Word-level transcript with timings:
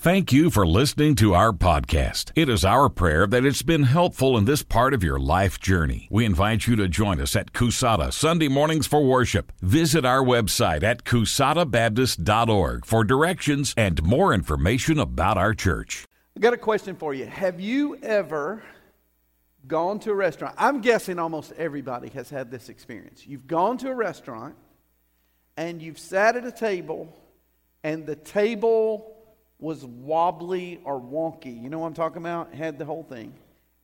Thank 0.00 0.32
you 0.32 0.48
for 0.48 0.66
listening 0.66 1.14
to 1.16 1.34
our 1.34 1.52
podcast. 1.52 2.32
It 2.34 2.48
is 2.48 2.64
our 2.64 2.88
prayer 2.88 3.26
that 3.26 3.44
it's 3.44 3.60
been 3.60 3.82
helpful 3.82 4.38
in 4.38 4.46
this 4.46 4.62
part 4.62 4.94
of 4.94 5.04
your 5.04 5.18
life 5.18 5.60
journey. 5.60 6.08
We 6.10 6.24
invite 6.24 6.66
you 6.66 6.74
to 6.76 6.88
join 6.88 7.20
us 7.20 7.36
at 7.36 7.52
Cusada 7.52 8.10
Sunday 8.10 8.48
mornings 8.48 8.86
for 8.86 9.04
worship. 9.04 9.52
Visit 9.60 10.06
our 10.06 10.22
website 10.24 10.82
at 10.82 11.04
cusadabaptist.org 11.04 12.86
for 12.86 13.04
directions 13.04 13.74
and 13.76 14.02
more 14.02 14.32
information 14.32 14.98
about 14.98 15.36
our 15.36 15.52
church. 15.52 16.06
I 16.34 16.40
got 16.40 16.54
a 16.54 16.56
question 16.56 16.96
for 16.96 17.12
you. 17.12 17.26
Have 17.26 17.60
you 17.60 17.96
ever 17.96 18.62
gone 19.66 20.00
to 20.00 20.12
a 20.12 20.14
restaurant? 20.14 20.54
I'm 20.56 20.80
guessing 20.80 21.18
almost 21.18 21.52
everybody 21.58 22.08
has 22.08 22.30
had 22.30 22.50
this 22.50 22.70
experience. 22.70 23.26
You've 23.26 23.46
gone 23.46 23.76
to 23.76 23.90
a 23.90 23.94
restaurant 23.94 24.54
and 25.58 25.82
you've 25.82 25.98
sat 25.98 26.36
at 26.36 26.46
a 26.46 26.52
table 26.52 27.14
and 27.84 28.06
the 28.06 28.16
table 28.16 29.19
was 29.60 29.84
wobbly 29.84 30.80
or 30.84 31.00
wonky. 31.00 31.62
You 31.62 31.68
know 31.70 31.78
what 31.78 31.86
I'm 31.88 31.94
talking 31.94 32.18
about? 32.18 32.54
Had 32.54 32.78
the 32.78 32.84
whole 32.84 33.04
thing. 33.04 33.34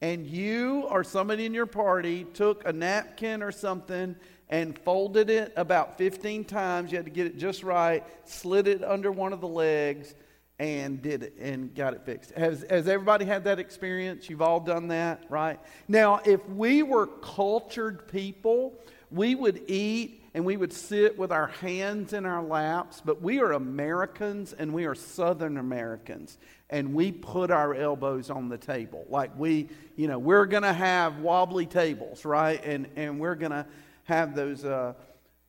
And 0.01 0.27
you 0.27 0.87
or 0.91 1.05
somebody 1.05 1.47
in 1.47 1.55
your 1.55 1.67
party 1.67 2.25
took 2.35 2.67
a 2.67 2.73
napkin 2.73 3.43
or 3.43 3.53
something 3.53 4.17
and 4.49 4.79
folded 4.81 5.31
it 5.31 5.53
about 5.57 5.99
15 5.99 6.45
times. 6.45 6.93
You 6.93 6.99
had 6.99 7.07
to 7.07 7.11
get 7.11 7.27
it 7.27 7.39
just 7.39 7.63
right, 7.63 8.05
slid 8.25 8.69
it 8.69 8.85
under 8.85 9.11
one 9.11 9.33
of 9.33 9.41
the 9.41 9.49
legs, 9.49 10.15
and 10.59 11.03
did 11.03 11.23
it 11.23 11.35
and 11.39 11.75
got 11.75 11.95
it 11.95 12.03
fixed. 12.05 12.31
Has, 12.33 12.65
has 12.71 12.89
everybody 12.89 13.25
had 13.25 13.45
that 13.45 13.59
experience? 13.59 14.31
You've 14.31 14.43
all 14.43 14.61
done 14.61 14.89
that, 14.89 15.25
right? 15.29 15.59
Now, 15.89 16.21
if 16.25 16.47
we 16.49 16.83
were 16.83 17.07
cultured 17.07 18.09
people, 18.09 18.75
we 19.11 19.35
would 19.35 19.63
eat 19.69 20.23
and 20.37 20.45
we 20.45 20.59
would 20.59 20.75
sit 20.75 21.17
with 21.17 21.33
our 21.33 21.47
hands 21.47 22.13
in 22.13 22.27
our 22.27 22.43
laps, 22.43 23.01
but 23.03 23.23
we 23.23 23.41
are 23.41 23.53
Americans 23.53 24.53
and 24.53 24.75
we 24.75 24.85
are 24.85 24.95
Southern 24.95 25.57
Americans. 25.57 26.37
And 26.69 26.93
we 26.93 27.11
put 27.11 27.51
our 27.51 27.75
elbows 27.75 28.29
on 28.29 28.51
the 28.51 28.59
table. 28.59 29.07
Like 29.09 29.31
we, 29.39 29.71
you 29.97 30.09
know, 30.09 30.19
we're 30.19 30.45
going 30.45 30.65
to 30.65 30.75
have 30.75 31.21
wobbly 31.21 31.65
tables, 31.65 32.27
right? 32.27 32.63
And, 32.63 32.87
and 32.97 33.19
we're 33.19 33.35
going 33.35 33.53
to 33.53 33.65
have 34.05 34.37
those, 34.37 34.63
uh, 34.63 34.93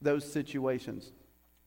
those 0.02 0.24
situations. 0.24 1.12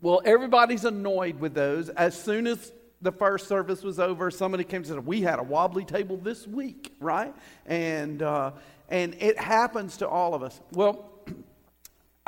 Well, 0.01 0.23
everybody's 0.25 0.87
annoyed 0.87 1.41
with 1.41 1.53
those. 1.53 1.91
As 1.91 2.19
soon 2.19 2.47
as 2.47 2.73
the 3.03 3.13
first 3.13 3.49
service 3.49 3.83
was 3.83 4.01
over, 4.01 4.31
somebody 4.31 4.65
came 4.65 4.79
and 4.79 4.87
said, 4.87 5.05
We 5.05 5.21
had 5.21 5.39
a 5.39 5.43
wobbly 5.43 5.85
table 5.85 6.17
this 6.17 6.47
week, 6.47 6.95
right? 7.01 7.35
And, 7.67 8.23
uh, 8.23 8.53
and 8.89 9.15
it 9.21 9.39
happens 9.39 9.99
to 9.99 10.09
all 10.09 10.33
of 10.33 10.43
us. 10.43 10.59
Well, 10.73 11.10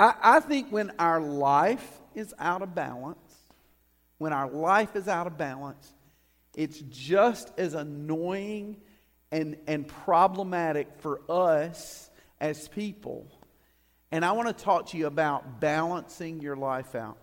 I, 0.02 0.14
I 0.20 0.40
think 0.40 0.72
when 0.72 0.90
our 0.98 1.20
life 1.20 2.00
is 2.16 2.34
out 2.40 2.62
of 2.62 2.74
balance, 2.74 3.36
when 4.18 4.32
our 4.32 4.50
life 4.50 4.96
is 4.96 5.06
out 5.06 5.28
of 5.28 5.38
balance, 5.38 5.94
it's 6.56 6.80
just 6.80 7.52
as 7.56 7.74
annoying 7.74 8.78
and, 9.30 9.56
and 9.68 9.86
problematic 9.86 10.88
for 10.98 11.20
us 11.28 12.10
as 12.40 12.66
people. 12.66 13.28
And 14.10 14.24
I 14.24 14.32
want 14.32 14.48
to 14.48 14.64
talk 14.64 14.88
to 14.88 14.98
you 14.98 15.06
about 15.06 15.60
balancing 15.60 16.40
your 16.40 16.56
life 16.56 16.96
out. 16.96 17.16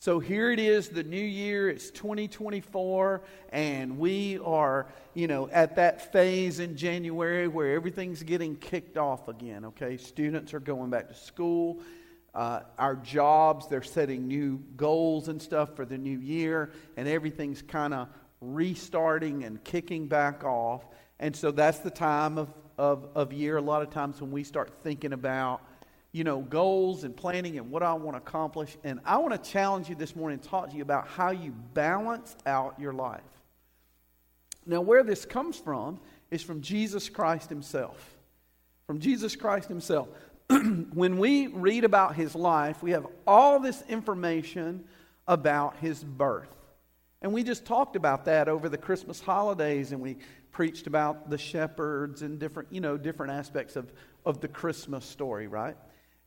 So 0.00 0.18
here 0.18 0.50
it 0.50 0.58
is, 0.58 0.88
the 0.88 1.04
new 1.04 1.16
year, 1.16 1.70
it's 1.70 1.90
2024, 1.92 3.22
and 3.50 3.98
we 3.98 4.38
are, 4.44 4.88
you 5.14 5.28
know, 5.28 5.48
at 5.48 5.76
that 5.76 6.12
phase 6.12 6.58
in 6.58 6.76
January 6.76 7.46
where 7.46 7.72
everything's 7.72 8.24
getting 8.24 8.56
kicked 8.56 8.98
off 8.98 9.28
again, 9.28 9.66
okay? 9.66 9.96
Students 9.96 10.54
are 10.54 10.60
going 10.60 10.90
back 10.90 11.08
to 11.08 11.14
school 11.14 11.80
uh, 12.36 12.60
our 12.78 12.94
jobs, 12.96 13.66
they're 13.66 13.82
setting 13.82 14.28
new 14.28 14.62
goals 14.76 15.28
and 15.28 15.40
stuff 15.40 15.74
for 15.74 15.86
the 15.86 15.96
new 15.96 16.18
year, 16.18 16.70
and 16.98 17.08
everything's 17.08 17.62
kind 17.62 17.94
of 17.94 18.08
restarting 18.42 19.44
and 19.44 19.64
kicking 19.64 20.06
back 20.06 20.44
off. 20.44 20.84
And 21.18 21.34
so 21.34 21.50
that's 21.50 21.78
the 21.78 21.90
time 21.90 22.36
of, 22.36 22.52
of, 22.76 23.08
of 23.14 23.32
year, 23.32 23.56
a 23.56 23.62
lot 23.62 23.80
of 23.80 23.88
times 23.88 24.20
when 24.20 24.30
we 24.30 24.44
start 24.44 24.70
thinking 24.82 25.14
about, 25.14 25.62
you 26.12 26.24
know, 26.24 26.42
goals 26.42 27.04
and 27.04 27.16
planning 27.16 27.56
and 27.56 27.70
what 27.70 27.82
I 27.82 27.94
want 27.94 28.12
to 28.12 28.18
accomplish. 28.18 28.76
And 28.84 29.00
I 29.06 29.16
want 29.16 29.32
to 29.32 29.50
challenge 29.50 29.88
you 29.88 29.94
this 29.94 30.14
morning 30.14 30.38
and 30.38 30.46
talk 30.46 30.68
to 30.68 30.76
you 30.76 30.82
about 30.82 31.08
how 31.08 31.30
you 31.30 31.54
balance 31.72 32.36
out 32.44 32.78
your 32.78 32.92
life. 32.92 33.22
Now, 34.66 34.82
where 34.82 35.04
this 35.04 35.24
comes 35.24 35.56
from 35.56 36.00
is 36.30 36.42
from 36.42 36.60
Jesus 36.60 37.08
Christ 37.08 37.48
Himself. 37.48 38.14
From 38.86 39.00
Jesus 39.00 39.34
Christ 39.36 39.68
Himself. 39.68 40.08
when 40.92 41.18
we 41.18 41.48
read 41.48 41.84
about 41.84 42.14
his 42.14 42.34
life, 42.34 42.82
we 42.82 42.92
have 42.92 43.06
all 43.26 43.58
this 43.60 43.82
information 43.88 44.84
about 45.26 45.76
his 45.78 46.02
birth. 46.02 46.54
And 47.22 47.32
we 47.32 47.42
just 47.42 47.64
talked 47.64 47.96
about 47.96 48.26
that 48.26 48.48
over 48.48 48.68
the 48.68 48.78
Christmas 48.78 49.20
holidays, 49.20 49.92
and 49.92 50.00
we 50.00 50.18
preached 50.52 50.86
about 50.86 51.28
the 51.28 51.38
shepherds 51.38 52.22
and 52.22 52.38
different, 52.38 52.72
you 52.72 52.80
know, 52.80 52.96
different 52.96 53.32
aspects 53.32 53.76
of, 53.76 53.92
of 54.24 54.40
the 54.40 54.48
Christmas 54.48 55.04
story, 55.04 55.48
right? 55.48 55.76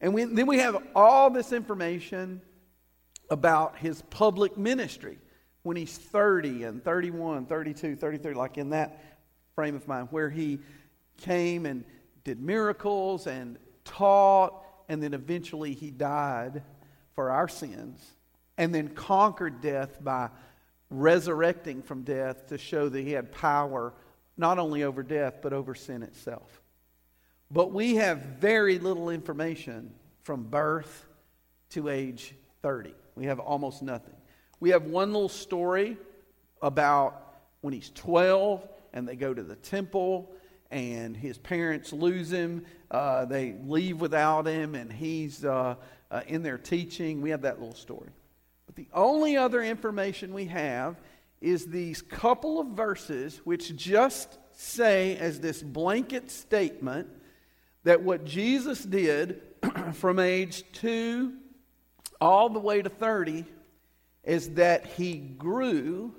And 0.02 0.14
we, 0.14 0.26
then 0.26 0.46
we 0.48 0.60
have 0.60 0.78
all 0.96 1.30
this 1.30 1.54
information 1.54 2.42
about 3.30 3.78
his 3.78 4.02
public 4.10 4.58
ministry 4.58 5.18
when 5.64 5.78
he's 5.78 5.98
30 5.98 6.64
and 6.64 6.84
31, 6.84 7.46
32, 7.46 7.96
33, 7.96 8.34
like 8.34 8.58
in 8.58 8.72
that 8.72 9.04
frame 9.56 9.76
of 9.76 9.88
mind, 9.88 10.08
where 10.12 10.30
he 10.30 10.60
came 11.18 11.66
and 11.66 11.84
did 12.24 12.42
miracles 12.42 13.28
and 13.28 13.58
taught, 13.90 14.64
and 14.88 15.02
then 15.02 15.14
eventually 15.14 15.74
he 15.74 15.92
died 15.92 16.64
for 17.16 17.32
our 17.32 17.48
sins, 17.48 18.04
and 18.58 18.74
then 18.74 18.88
conquered 18.90 19.62
death 19.62 20.04
by 20.04 20.30
resurrecting 20.90 21.82
from 21.82 22.04
death 22.04 22.48
to 22.48 22.58
show 22.58 22.90
that 22.90 23.02
he 23.02 23.12
had 23.12 23.32
power 23.32 23.94
not 24.38 24.58
only 24.58 24.84
over 24.84 25.04
death, 25.04 25.40
but 25.42 25.52
over 25.52 25.76
sin 25.76 26.02
itself. 26.02 26.62
But 27.52 27.72
we 27.72 27.96
have 27.96 28.20
very 28.40 28.80
little 28.80 29.10
information 29.10 29.92
from 30.22 30.44
birth 30.44 31.06
to 31.72 31.90
age 31.90 32.34
30. 32.62 32.94
We 33.16 33.26
have 33.26 33.40
almost 33.40 33.82
nothing. 33.82 34.16
We 34.60 34.70
have 34.70 34.86
one 34.86 35.12
little 35.12 35.30
story 35.30 35.98
about 36.62 37.40
when 37.62 37.74
he's 37.74 37.90
12 37.92 38.68
and 38.94 39.08
they 39.08 39.16
go 39.16 39.34
to 39.34 39.44
the 39.44 39.56
temple 39.56 40.32
and 40.72 41.16
his 41.16 41.38
parents 41.38 41.92
lose 41.92 42.32
him. 42.32 42.66
Uh, 42.92 43.26
they 43.26 43.56
leave 43.66 44.02
without 44.02 44.46
him, 44.46 44.76
and 44.76 44.92
he's 44.92 45.44
uh, 45.44 45.76
uh, 46.12 46.22
in 46.28 46.44
their 46.44 46.58
teaching. 46.58 47.22
We 47.22 47.32
have 47.32 47.42
that 47.42 47.60
little 47.60 47.76
story. 47.76 48.10
But 48.66 48.76
the 48.76 48.88
only 48.94 49.38
other 49.38 49.62
information 49.62 50.34
we 50.34 50.46
have 50.46 50.98
is 51.42 51.66
these 51.66 52.02
couple 52.02 52.60
of 52.60 52.68
verses 52.68 53.40
which 53.44 53.76
just 53.76 54.38
say, 54.52 55.18
as 55.18 55.40
this 55.40 55.64
blanket 55.64 56.30
statement, 56.30 57.08
that 57.84 58.02
what 58.02 58.26
Jesus 58.26 58.84
did 58.84 59.42
from 59.94 60.20
age 60.20 60.64
2 60.74 61.34
all 62.20 62.50
the 62.50 62.60
way 62.60 62.82
to 62.82 62.90
30 62.90 63.46
is 64.24 64.52
that 64.56 64.86
he 64.86 65.16
grew 65.16 66.14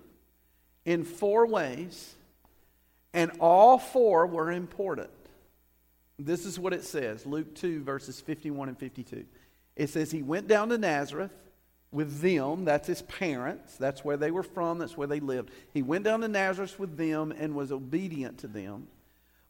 in 0.85 1.05
four 1.05 1.47
ways 1.47 2.15
and 3.13 3.33
all 3.41 3.79
four 3.79 4.27
were 4.27 4.51
important. 4.53 5.11
This 6.19 6.45
is 6.45 6.59
what 6.59 6.73
it 6.73 6.85
says 6.85 7.27
Luke 7.27 7.55
2, 7.55 7.83
verses 7.83 8.21
51 8.21 8.69
and 8.69 8.79
52. 8.79 9.25
It 9.77 9.89
says, 9.89 10.11
He 10.11 10.23
went 10.23 10.49
down 10.49 10.69
to 10.69 10.79
Nazareth 10.79 11.33
with 11.93 12.21
them. 12.21 12.65
That's 12.65 12.87
his 12.87 13.03
parents. 13.03 13.77
That's 13.77 14.05
where 14.05 14.17
they 14.17 14.31
were 14.31 14.43
from. 14.43 14.79
That's 14.79 14.97
where 14.97 15.07
they 15.07 15.21
lived. 15.21 15.51
He 15.73 15.83
went 15.83 16.05
down 16.05 16.21
to 16.21 16.29
Nazareth 16.29 16.79
with 16.79 16.97
them 16.97 17.33
and 17.37 17.55
was 17.55 17.73
obedient 17.73 18.39
to 18.39 18.49
them. 18.49 18.89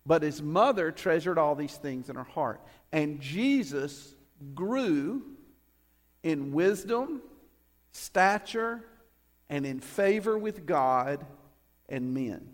But 0.06 0.22
his 0.22 0.41
mother 0.41 0.91
treasured 0.91 1.38
all 1.38 1.54
these 1.54 1.77
things 1.77 2.09
in 2.09 2.16
her 2.16 2.25
heart. 2.25 2.60
And 2.92 3.21
Jesus 3.21 4.15
grew 4.54 5.22
in 6.22 6.53
wisdom, 6.53 7.21
stature, 7.92 8.82
and 9.48 9.66
in 9.66 9.81
favor 9.81 10.38
with 10.38 10.65
God 10.65 11.27
and 11.88 12.15
men. 12.15 12.48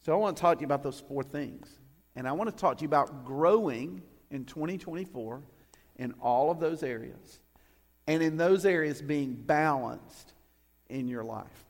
So 0.00 0.12
I 0.12 0.16
want 0.16 0.36
to 0.36 0.40
talk 0.40 0.58
to 0.58 0.60
you 0.62 0.66
about 0.66 0.82
those 0.82 1.00
four 1.00 1.22
things. 1.22 1.68
And 2.16 2.26
I 2.26 2.32
want 2.32 2.50
to 2.50 2.56
talk 2.56 2.78
to 2.78 2.82
you 2.82 2.88
about 2.88 3.24
growing 3.24 4.02
in 4.30 4.44
2024 4.44 5.42
in 5.96 6.14
all 6.20 6.50
of 6.50 6.58
those 6.58 6.82
areas. 6.82 7.40
And 8.06 8.22
in 8.22 8.36
those 8.36 8.64
areas 8.64 9.02
being 9.02 9.34
balanced 9.34 10.32
in 10.88 11.06
your 11.06 11.22
life. 11.22 11.64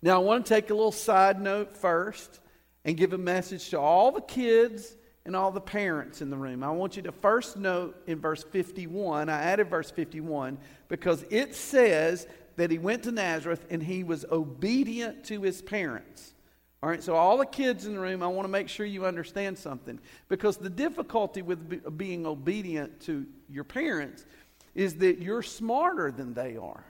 Now, 0.00 0.20
I 0.20 0.24
want 0.24 0.46
to 0.46 0.54
take 0.54 0.70
a 0.70 0.74
little 0.74 0.92
side 0.92 1.40
note 1.40 1.76
first 1.76 2.40
and 2.84 2.96
give 2.96 3.12
a 3.12 3.18
message 3.18 3.70
to 3.70 3.80
all 3.80 4.10
the 4.10 4.20
kids 4.20 4.96
and 5.24 5.36
all 5.36 5.50
the 5.50 5.60
parents 5.60 6.22
in 6.22 6.30
the 6.30 6.36
room. 6.36 6.62
I 6.64 6.70
want 6.70 6.96
you 6.96 7.02
to 7.02 7.12
first 7.12 7.56
note 7.56 8.00
in 8.06 8.18
verse 8.18 8.44
51, 8.44 9.28
I 9.28 9.42
added 9.42 9.68
verse 9.68 9.90
51 9.90 10.56
because 10.88 11.24
it 11.30 11.54
says 11.54 12.26
that 12.56 12.70
he 12.70 12.78
went 12.78 13.02
to 13.02 13.12
Nazareth 13.12 13.66
and 13.70 13.82
he 13.82 14.04
was 14.04 14.24
obedient 14.30 15.24
to 15.24 15.42
his 15.42 15.60
parents. 15.60 16.32
All 16.82 16.88
right, 16.88 17.02
so 17.02 17.16
all 17.16 17.38
the 17.38 17.46
kids 17.46 17.86
in 17.86 17.94
the 17.94 18.00
room, 18.00 18.22
I 18.22 18.28
want 18.28 18.44
to 18.44 18.52
make 18.52 18.68
sure 18.68 18.86
you 18.86 19.04
understand 19.04 19.58
something. 19.58 19.98
Because 20.28 20.56
the 20.56 20.70
difficulty 20.70 21.42
with 21.42 21.98
being 21.98 22.24
obedient 22.24 23.00
to 23.02 23.26
your 23.48 23.64
parents 23.64 24.24
is 24.76 24.94
that 24.96 25.20
you're 25.20 25.42
smarter 25.42 26.12
than 26.12 26.34
they 26.34 26.56
are. 26.56 26.84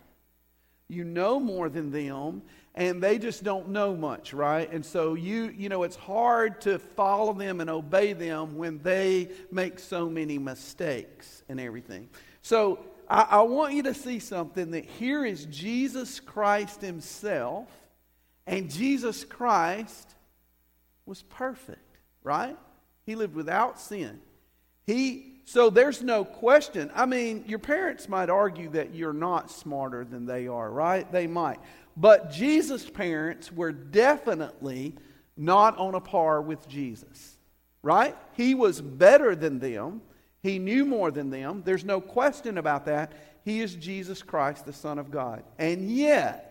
You 0.89 1.05
know 1.05 1.41
more 1.41 1.69
than 1.69 1.91
them, 1.91 2.43
and 2.75 3.03
they 3.03 3.19
just 3.19 3.45
don't 3.45 3.71
know 3.71 3.97
much, 3.97 4.33
right? 4.35 4.71
And 4.71 4.85
so 4.85 5.15
you, 5.15 5.55
you 5.57 5.69
know, 5.69 5.83
it's 5.83 5.97
hard 5.97 6.61
to 6.63 6.79
follow 6.79 7.33
them 7.33 7.61
and 7.61 7.69
obey 7.71 8.13
them 8.13 8.57
when 8.57 8.83
they 8.83 9.31
make 9.51 9.79
so 9.79 10.09
many 10.09 10.39
mistakes 10.39 11.43
and 11.49 11.59
everything. 11.59 12.09
So 12.43 12.79
I, 13.09 13.23
I 13.23 13.43
want 13.43 13.75
you 13.75 13.83
to 13.85 13.95
see 13.95 14.19
something 14.19 14.71
that 14.73 14.85
here 14.85 15.25
is 15.25 15.47
Jesus 15.47 16.21
Christ 16.21 16.81
Himself, 16.83 17.69
and 18.49 18.71
Jesus 18.71 19.25
Christ 19.25 20.15
was 21.07 21.23
perfect, 21.23 21.99
right? 22.23 22.57
He 23.05 23.15
lived 23.15 23.35
without 23.35 23.79
sin. 23.79 24.21
He 24.87 25.35
so 25.45 25.71
there's 25.71 26.03
no 26.03 26.27
question. 26.27 26.91
I 26.95 27.07
mean, 27.07 27.45
your 27.47 27.59
parents 27.59 28.07
might 28.07 28.29
argue 28.29 28.69
that 28.71 28.95
you're 28.95 29.15
not 29.15 29.51
smarter 29.51 30.05
than 30.05 30.27
they 30.27 30.47
are, 30.47 30.71
right? 30.71 31.11
They 31.11 31.27
might. 31.27 31.59
But 31.97 32.31
Jesus' 32.31 32.91
parents 32.91 33.51
were 33.51 33.73
definitely 33.73 34.95
not 35.39 35.79
on 35.79 35.95
a 35.95 36.01
par 36.01 36.43
with 36.43 36.69
Jesus, 36.69 37.39
right? 37.83 38.15
He 38.35 38.55
was 38.55 38.83
better 38.83 39.35
than 39.35 39.59
them. 39.59 40.03
He 40.43 40.59
knew 40.59 40.85
more 40.85 41.11
than 41.11 41.31
them. 41.31 41.63
There's 41.65 41.85
no 41.85 42.01
question 42.01 42.59
about 42.59 42.85
that. 42.85 43.13
He 43.43 43.61
is 43.61 43.75
Jesus 43.75 44.23
Christ, 44.23 44.67
the 44.67 44.73
Son 44.75 44.99
of 44.99 45.11
God. 45.11 45.45
And 45.59 45.91
yet, 45.91 46.48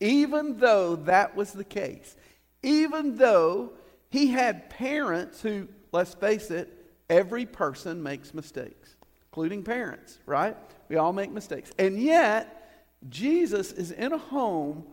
even 0.00 0.58
though 0.58 0.96
that 0.96 1.36
was 1.36 1.52
the 1.52 1.64
case, 1.64 2.16
even 2.62 3.16
though 3.16 3.72
he 4.10 4.28
had 4.28 4.70
parents 4.70 5.40
who, 5.40 5.68
let's 5.92 6.14
face 6.14 6.50
it, 6.50 6.92
every 7.08 7.46
person 7.46 8.02
makes 8.02 8.34
mistakes, 8.34 8.96
including 9.28 9.62
parents, 9.62 10.18
right? 10.26 10.56
We 10.88 10.96
all 10.96 11.12
make 11.12 11.30
mistakes. 11.30 11.70
And 11.78 11.98
yet, 11.98 12.56
Jesus 13.08 13.72
is 13.72 13.90
in 13.92 14.12
a 14.12 14.18
home 14.18 14.84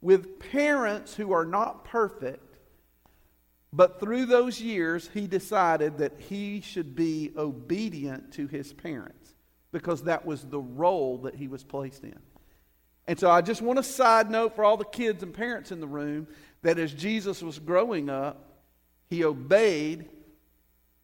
with 0.00 0.40
parents 0.40 1.14
who 1.14 1.32
are 1.32 1.44
not 1.44 1.84
perfect, 1.84 2.58
but 3.72 4.00
through 4.00 4.26
those 4.26 4.60
years, 4.60 5.08
he 5.14 5.26
decided 5.26 5.98
that 5.98 6.18
he 6.18 6.60
should 6.60 6.94
be 6.94 7.32
obedient 7.36 8.32
to 8.34 8.46
his 8.46 8.72
parents 8.72 9.34
because 9.70 10.02
that 10.02 10.26
was 10.26 10.44
the 10.44 10.60
role 10.60 11.18
that 11.18 11.34
he 11.34 11.48
was 11.48 11.64
placed 11.64 12.04
in. 12.04 12.18
And 13.06 13.18
so 13.18 13.30
I 13.30 13.40
just 13.40 13.62
want 13.62 13.78
a 13.78 13.82
side 13.82 14.30
note 14.30 14.54
for 14.54 14.64
all 14.64 14.76
the 14.76 14.84
kids 14.84 15.22
and 15.22 15.34
parents 15.34 15.72
in 15.72 15.80
the 15.80 15.86
room 15.86 16.28
that 16.62 16.78
as 16.78 16.92
Jesus 16.92 17.42
was 17.42 17.58
growing 17.58 18.08
up, 18.08 18.60
he 19.08 19.24
obeyed 19.24 20.08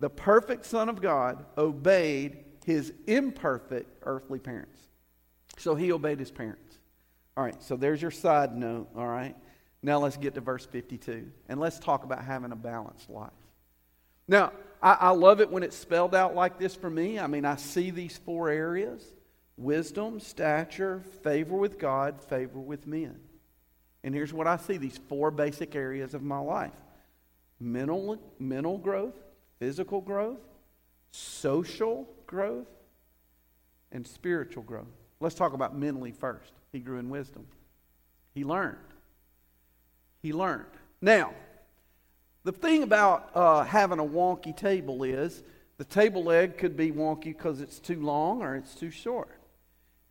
the 0.01 0.09
perfect 0.09 0.65
Son 0.65 0.89
of 0.89 1.03
God, 1.03 1.45
obeyed 1.57 2.39
his 2.65 2.93
imperfect 3.07 3.91
earthly 4.03 4.39
parents. 4.39 4.81
So 5.59 5.75
he 5.75 5.91
obeyed 5.93 6.21
his 6.21 6.31
parents. 6.31 6.79
All 7.37 7.45
right, 7.45 7.61
so 7.63 7.77
there's 7.77 8.01
your 8.01 8.11
side 8.11 8.57
note, 8.57 8.89
all 8.97 9.07
right? 9.07 9.37
Now 9.83 9.99
let's 9.99 10.17
get 10.17 10.35
to 10.35 10.41
verse 10.41 10.67
52 10.67 11.31
and 11.49 11.61
let's 11.61 11.79
talk 11.79 12.05
about 12.05 12.25
having 12.25 12.53
a 12.53 12.57
balanced 12.57 13.11
life. 13.11 13.31
Now, 14.27 14.53
I, 14.83 14.93
I, 14.93 15.11
love 15.11 15.41
it 15.41 15.51
when 15.51 15.63
it's 15.63 15.77
spelled 15.77 16.15
out 16.15 16.35
like 16.35 16.59
this 16.59 16.75
for 16.75 16.91
me. 16.91 17.19
I 17.19 17.27
mean, 17.27 17.45
I 17.45 17.57
see 17.57 17.91
these 17.91 18.19
four 18.19 18.49
areas 18.49 19.03
wisdom, 19.59 20.21
stature, 20.21 21.03
favor 21.23 21.57
with 21.57 21.79
God, 21.79 22.23
favor 22.23 22.61
with 22.61 22.87
men. 22.87 23.19
And 24.05 24.15
here's 24.15 24.33
what 24.33 24.47
I 24.47 24.57
see 24.57 24.77
these 24.77 24.99
four 25.09 25.31
basic 25.31 25.75
areas 25.75 26.15
of 26.15 26.23
my 26.23 26.39
life 26.39 26.81
mental, 27.61 28.19
mental 28.39 28.79
growth, 28.79 29.15
physical 29.59 30.01
growth, 30.01 30.39
social 31.11 32.09
growth, 32.27 32.69
and 33.91 34.07
spiritual 34.07 34.63
growth. 34.63 34.87
Let's 35.21 35.35
talk 35.35 35.53
about 35.53 35.77
mentally 35.77 36.13
first. 36.13 36.53
He 36.71 36.79
grew 36.79 36.99
in 36.99 37.11
wisdom. 37.11 37.47
He 38.35 38.45
learned. 38.45 38.77
He 40.23 40.33
learned. 40.33 40.67
Now, 41.01 41.33
the 42.45 42.53
thing 42.53 42.83
about 42.83 43.31
uh, 43.35 43.65
having 43.65 43.99
a 43.99 44.05
wonky 44.05 44.57
table 44.57 45.03
is 45.03 45.43
the 45.77 45.85
table 45.85 46.25
leg 46.25 46.57
could 46.57 46.77
be 46.77 46.93
wonky 46.93 47.25
because 47.25 47.61
it's 47.61 47.79
too 47.79 48.01
long 48.01 48.43
or 48.43 48.55
it's 48.55 48.75
too 48.75 48.91
short. 48.91 49.38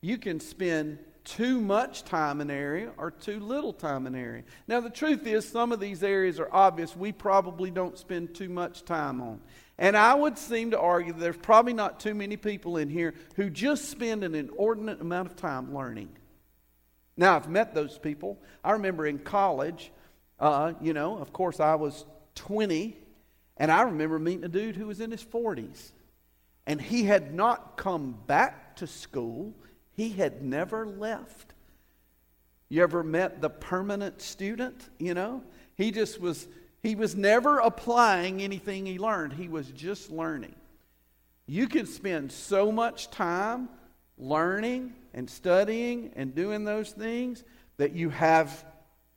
You 0.01 0.17
can 0.17 0.39
spend 0.39 0.99
too 1.23 1.59
much 1.59 2.03
time 2.05 2.39
in 2.39 2.49
an 2.49 2.55
area 2.55 2.91
or 2.97 3.11
too 3.11 3.39
little 3.39 3.73
time 3.73 4.07
in 4.07 4.15
an 4.15 4.21
area. 4.21 4.43
Now, 4.67 4.79
the 4.79 4.89
truth 4.89 5.27
is, 5.27 5.47
some 5.47 5.73
of 5.73 5.79
these 5.79 6.01
areas 6.01 6.39
are 6.39 6.49
obvious 6.53 6.95
we 6.95 7.11
probably 7.11 7.69
don't 7.69 7.97
spend 7.97 8.33
too 8.33 8.47
much 8.47 8.85
time 8.85 9.21
on. 9.21 9.41
And 9.77 9.97
I 9.97 10.13
would 10.13 10.37
seem 10.37 10.71
to 10.71 10.79
argue 10.79 11.13
that 11.13 11.19
there's 11.19 11.37
probably 11.37 11.73
not 11.73 11.99
too 11.99 12.13
many 12.13 12.37
people 12.37 12.77
in 12.77 12.89
here 12.89 13.13
who 13.35 13.49
just 13.49 13.89
spend 13.89 14.23
an 14.23 14.35
inordinate 14.35 15.01
amount 15.01 15.29
of 15.29 15.35
time 15.35 15.75
learning. 15.75 16.09
Now, 17.17 17.35
I've 17.35 17.49
met 17.49 17.73
those 17.73 17.97
people. 17.97 18.39
I 18.63 18.71
remember 18.71 19.05
in 19.05 19.19
college, 19.19 19.91
uh, 20.39 20.73
you 20.79 20.93
know, 20.93 21.17
of 21.17 21.33
course, 21.33 21.59
I 21.59 21.75
was 21.75 22.05
20, 22.35 22.95
and 23.57 23.71
I 23.71 23.81
remember 23.81 24.17
meeting 24.17 24.45
a 24.45 24.49
dude 24.49 24.75
who 24.75 24.87
was 24.87 25.01
in 25.01 25.11
his 25.11 25.23
40s. 25.23 25.91
And 26.65 26.81
he 26.81 27.03
had 27.03 27.33
not 27.33 27.75
come 27.75 28.17
back 28.27 28.75
to 28.77 28.87
school, 28.87 29.53
he 29.97 30.09
had 30.09 30.43
never 30.43 30.85
left. 30.85 31.53
You 32.69 32.83
ever 32.83 33.03
met 33.03 33.41
the 33.41 33.49
permanent 33.49 34.21
student? 34.21 34.89
You 34.99 35.15
know, 35.15 35.43
he 35.75 35.91
just 35.91 36.21
was 36.21 36.47
he 36.83 36.95
was 36.95 37.15
never 37.15 37.59
applying 37.59 38.41
anything 38.41 38.85
he 38.85 38.99
learned, 38.99 39.33
he 39.33 39.49
was 39.49 39.67
just 39.71 40.11
learning. 40.11 40.55
You 41.47 41.67
can 41.67 41.85
spend 41.85 42.31
so 42.31 42.71
much 42.71 43.09
time 43.09 43.69
learning 44.17 44.93
and 45.13 45.29
studying 45.29 46.11
and 46.15 46.35
doing 46.35 46.63
those 46.63 46.91
things 46.91 47.43
that 47.77 47.93
you 47.93 48.09
have 48.09 48.65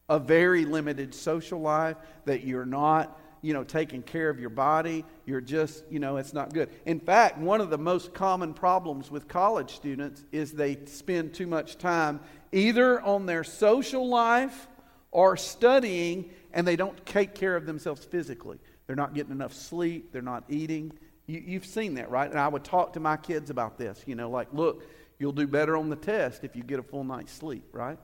a 0.09 0.19
very 0.19 0.65
limited 0.65 1.15
social 1.15 1.61
life, 1.61 1.97
that 2.25 2.45
you're 2.45 2.67
not, 2.67 3.21
you 3.43 3.55
know, 3.55 3.65
taking 3.65 4.03
care 4.03 4.29
of 4.29 4.39
your 4.39 4.51
body. 4.51 5.05
You're 5.25 5.41
just, 5.41 5.85
you 5.91 5.99
know, 5.99 6.17
it's 6.17 6.33
not 6.33 6.53
good. 6.53 6.69
In 6.85 7.01
fact, 7.01 7.39
one 7.39 7.61
of 7.61 7.71
the 7.71 7.79
most 7.79 8.13
common 8.13 8.55
problems 8.55 9.11
with 9.11 9.29
college 9.29 9.75
students 9.75 10.25
is 10.33 10.53
they 10.53 10.79
spend 10.87 11.35
too 11.35 11.47
much 11.47 11.79
time 11.79 12.21
either 12.53 13.01
on 13.01 13.27
their 13.27 13.45
social 13.45 14.09
life 14.09 14.69
or 15.11 15.37
studying 15.37 16.31
and 16.53 16.67
they 16.67 16.77
don't 16.77 17.05
take 17.07 17.35
care 17.35 17.57
of 17.57 17.67
themselves 17.67 18.05
physically. 18.05 18.59
They're 18.87 18.97
not 18.97 19.15
getting 19.15 19.33
enough 19.33 19.55
sleep, 19.55 20.13
they're 20.13 20.23
not 20.23 20.45
eating. 20.49 20.93
You, 21.27 21.61
have 21.61 21.67
seen 21.67 21.95
that, 21.95 22.11
right? 22.11 22.29
And 22.29 22.41
I 22.41 22.49
would 22.49 22.65
talk 22.65 22.95
to 22.95 23.01
my 23.01 23.17
kids 23.17 23.51
about 23.51 23.79
this, 23.79 24.03
you 24.05 24.17
know, 24.17 24.29
like, 24.29 24.49
look, 24.53 24.85
you'll 25.21 25.31
do 25.31 25.47
better 25.47 25.77
on 25.77 25.89
the 25.89 25.97
test 25.97 26.43
if 26.43 26.57
you 26.57 26.65
get 26.65 26.81
a 26.81 26.83
full 26.83 27.05
night's 27.05 27.33
sleep, 27.33 27.63
right? 27.73 27.99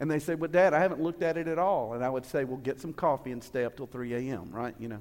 And 0.00 0.10
they 0.10 0.18
say, 0.18 0.34
well, 0.34 0.50
Dad, 0.50 0.74
I 0.74 0.80
haven't 0.80 1.00
looked 1.00 1.22
at 1.22 1.36
it 1.36 1.46
at 1.46 1.58
all. 1.58 1.92
And 1.92 2.04
I 2.04 2.08
would 2.08 2.26
say, 2.26 2.44
well, 2.44 2.56
get 2.56 2.80
some 2.80 2.92
coffee 2.92 3.30
and 3.30 3.44
stay 3.44 3.64
up 3.64 3.76
till 3.76 3.86
3 3.86 4.14
a.m., 4.14 4.50
right? 4.50 4.74
You 4.78 4.88
know. 4.88 5.00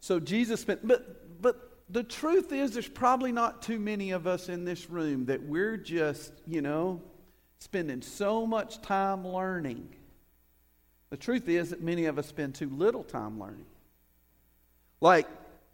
So 0.00 0.18
Jesus 0.18 0.60
spent, 0.60 0.86
but, 0.86 1.42
but 1.42 1.82
the 1.90 2.04
truth 2.04 2.52
is, 2.52 2.72
there's 2.72 2.88
probably 2.88 3.32
not 3.32 3.62
too 3.62 3.78
many 3.78 4.12
of 4.12 4.26
us 4.26 4.48
in 4.48 4.64
this 4.64 4.88
room 4.88 5.26
that 5.26 5.42
we're 5.42 5.76
just, 5.76 6.32
you 6.46 6.62
know, 6.62 7.02
spending 7.58 8.00
so 8.00 8.46
much 8.46 8.80
time 8.80 9.26
learning 9.26 9.88
the 11.10 11.16
truth 11.16 11.48
is 11.48 11.70
that 11.70 11.82
many 11.82 12.06
of 12.06 12.18
us 12.18 12.26
spend 12.26 12.54
too 12.54 12.70
little 12.70 13.02
time 13.02 13.40
learning. 13.40 13.66
Like, 15.00 15.26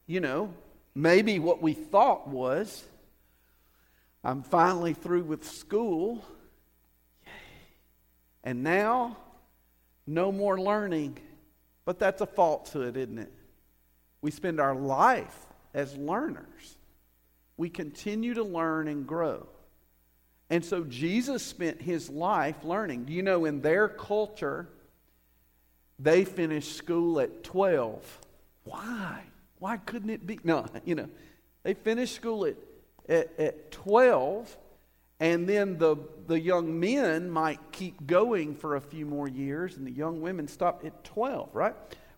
you 0.06 0.20
know, 0.20 0.52
maybe 0.94 1.38
what 1.38 1.60
we 1.60 1.74
thought 1.74 2.26
was, 2.26 2.82
I'm 4.24 4.42
finally 4.42 4.94
through 4.94 5.24
with 5.24 5.46
school, 5.46 6.24
and 8.46 8.62
now 8.62 9.16
no 10.06 10.30
more 10.30 10.58
learning. 10.58 11.18
But 11.84 11.98
that's 11.98 12.20
a 12.20 12.26
falsehood, 12.26 12.96
isn't 12.96 13.18
it? 13.18 13.32
We 14.22 14.30
spend 14.30 14.60
our 14.60 14.74
life 14.74 15.36
as 15.74 15.94
learners. 15.96 16.78
We 17.56 17.68
continue 17.68 18.34
to 18.34 18.44
learn 18.44 18.86
and 18.86 19.06
grow. 19.06 19.48
And 20.48 20.64
so 20.64 20.84
Jesus 20.84 21.44
spent 21.44 21.82
his 21.82 22.08
life 22.08 22.62
learning. 22.62 23.08
You 23.08 23.24
know 23.24 23.46
in 23.46 23.62
their 23.62 23.88
culture, 23.88 24.68
they 25.98 26.24
finished 26.24 26.76
school 26.76 27.18
at 27.18 27.42
12. 27.42 28.20
Why? 28.62 29.22
Why 29.58 29.78
couldn't 29.78 30.10
it 30.10 30.24
be? 30.24 30.38
No, 30.44 30.66
you 30.84 30.94
know, 30.94 31.08
they 31.64 31.74
finished 31.74 32.14
school 32.14 32.46
at, 32.46 32.54
at, 33.08 33.40
at 33.40 33.70
12, 33.72 34.56
and 35.18 35.48
then 35.48 35.78
the, 35.78 35.96
the 36.26 36.38
young 36.38 36.78
men 36.78 37.30
might 37.30 37.58
keep 37.72 38.06
going 38.06 38.54
for 38.54 38.76
a 38.76 38.80
few 38.80 39.06
more 39.06 39.28
years, 39.28 39.76
and 39.76 39.86
the 39.86 39.92
young 39.92 40.20
women 40.20 40.46
stop 40.46 40.84
at 40.84 41.04
12, 41.04 41.54
right? 41.54 41.74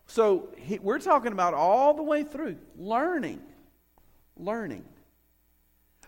So 0.06 0.48
he, 0.56 0.78
we're 0.78 0.98
talking 0.98 1.32
about 1.32 1.54
all 1.54 1.94
the 1.94 2.02
way 2.02 2.24
through 2.24 2.56
learning. 2.76 3.40
Learning. 4.36 4.84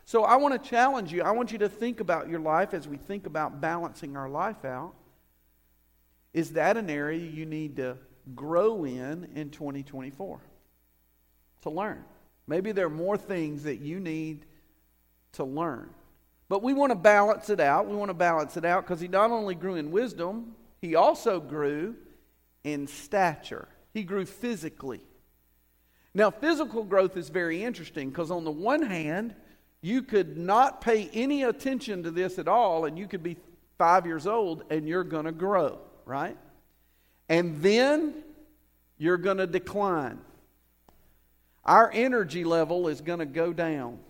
So 0.04 0.24
I 0.24 0.36
want 0.36 0.60
to 0.60 0.68
challenge 0.68 1.12
you. 1.12 1.22
I 1.22 1.30
want 1.30 1.52
you 1.52 1.58
to 1.58 1.68
think 1.68 2.00
about 2.00 2.28
your 2.28 2.40
life 2.40 2.74
as 2.74 2.88
we 2.88 2.96
think 2.96 3.26
about 3.26 3.60
balancing 3.60 4.16
our 4.16 4.28
life 4.28 4.64
out. 4.64 4.94
Is 6.32 6.54
that 6.54 6.76
an 6.76 6.90
area 6.90 7.24
you 7.24 7.46
need 7.46 7.76
to 7.76 7.96
grow 8.34 8.84
in 8.84 9.28
in 9.34 9.50
2024? 9.50 10.40
To 11.62 11.70
learn. 11.70 12.04
Maybe 12.48 12.72
there 12.72 12.86
are 12.86 12.90
more 12.90 13.16
things 13.16 13.62
that 13.64 13.80
you 13.80 14.00
need 14.00 14.46
to 15.32 15.44
learn. 15.44 15.90
But 16.50 16.64
we 16.64 16.74
want 16.74 16.90
to 16.90 16.96
balance 16.96 17.48
it 17.48 17.60
out. 17.60 17.86
We 17.86 17.94
want 17.94 18.10
to 18.10 18.14
balance 18.14 18.56
it 18.56 18.64
out 18.64 18.84
because 18.84 19.00
he 19.00 19.06
not 19.06 19.30
only 19.30 19.54
grew 19.54 19.76
in 19.76 19.92
wisdom, 19.92 20.56
he 20.82 20.96
also 20.96 21.38
grew 21.38 21.94
in 22.64 22.88
stature. 22.88 23.68
He 23.94 24.02
grew 24.02 24.26
physically. 24.26 25.00
Now, 26.12 26.32
physical 26.32 26.82
growth 26.82 27.16
is 27.16 27.28
very 27.28 27.62
interesting 27.62 28.10
because, 28.10 28.32
on 28.32 28.42
the 28.42 28.50
one 28.50 28.82
hand, 28.82 29.36
you 29.80 30.02
could 30.02 30.36
not 30.36 30.80
pay 30.80 31.08
any 31.12 31.44
attention 31.44 32.02
to 32.02 32.10
this 32.10 32.36
at 32.36 32.48
all, 32.48 32.84
and 32.84 32.98
you 32.98 33.06
could 33.06 33.22
be 33.22 33.36
five 33.78 34.04
years 34.04 34.26
old 34.26 34.64
and 34.70 34.88
you're 34.88 35.04
going 35.04 35.26
to 35.26 35.32
grow, 35.32 35.78
right? 36.04 36.36
And 37.28 37.62
then 37.62 38.24
you're 38.98 39.18
going 39.18 39.36
to 39.36 39.46
decline. 39.46 40.18
Our 41.64 41.92
energy 41.94 42.42
level 42.42 42.88
is 42.88 43.00
going 43.00 43.20
to 43.20 43.24
go 43.24 43.52
down. 43.52 44.00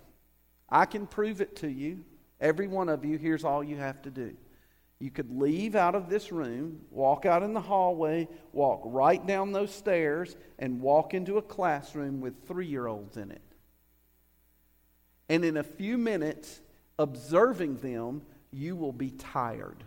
I 0.70 0.86
can 0.86 1.06
prove 1.06 1.42
it 1.42 1.56
to 1.56 1.68
you. 1.68 2.02
Every 2.40 2.66
one 2.66 2.88
of 2.88 3.04
you, 3.04 3.18
here's 3.18 3.44
all 3.44 3.62
you 3.62 3.76
have 3.76 4.00
to 4.02 4.10
do. 4.10 4.34
You 4.98 5.10
could 5.10 5.30
leave 5.30 5.74
out 5.74 5.94
of 5.94 6.10
this 6.10 6.30
room, 6.30 6.82
walk 6.90 7.24
out 7.24 7.42
in 7.42 7.54
the 7.54 7.60
hallway, 7.60 8.28
walk 8.52 8.82
right 8.84 9.24
down 9.26 9.52
those 9.52 9.74
stairs, 9.74 10.36
and 10.58 10.80
walk 10.80 11.14
into 11.14 11.38
a 11.38 11.42
classroom 11.42 12.20
with 12.20 12.46
three 12.46 12.66
year 12.66 12.86
olds 12.86 13.16
in 13.16 13.30
it. 13.30 13.42
And 15.28 15.44
in 15.44 15.56
a 15.56 15.62
few 15.62 15.96
minutes, 15.96 16.60
observing 16.98 17.78
them, 17.78 18.22
you 18.52 18.76
will 18.76 18.92
be 18.92 19.10
tired. 19.10 19.84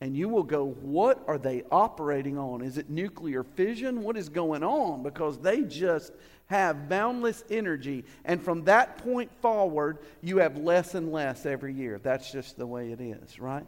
And 0.00 0.16
you 0.16 0.28
will 0.28 0.44
go, 0.44 0.64
What 0.64 1.22
are 1.26 1.38
they 1.38 1.64
operating 1.70 2.38
on? 2.38 2.62
Is 2.62 2.78
it 2.78 2.88
nuclear 2.88 3.42
fission? 3.42 4.02
What 4.02 4.16
is 4.16 4.28
going 4.28 4.62
on? 4.62 5.02
Because 5.02 5.38
they 5.38 5.62
just 5.62 6.12
have 6.46 6.88
boundless 6.88 7.44
energy. 7.50 8.04
And 8.24 8.42
from 8.42 8.64
that 8.64 8.98
point 8.98 9.30
forward, 9.40 9.98
you 10.22 10.38
have 10.38 10.56
less 10.56 10.94
and 10.94 11.12
less 11.12 11.44
every 11.46 11.74
year. 11.74 11.98
That's 12.02 12.30
just 12.30 12.56
the 12.56 12.66
way 12.66 12.92
it 12.92 13.00
is, 13.00 13.38
right? 13.38 13.66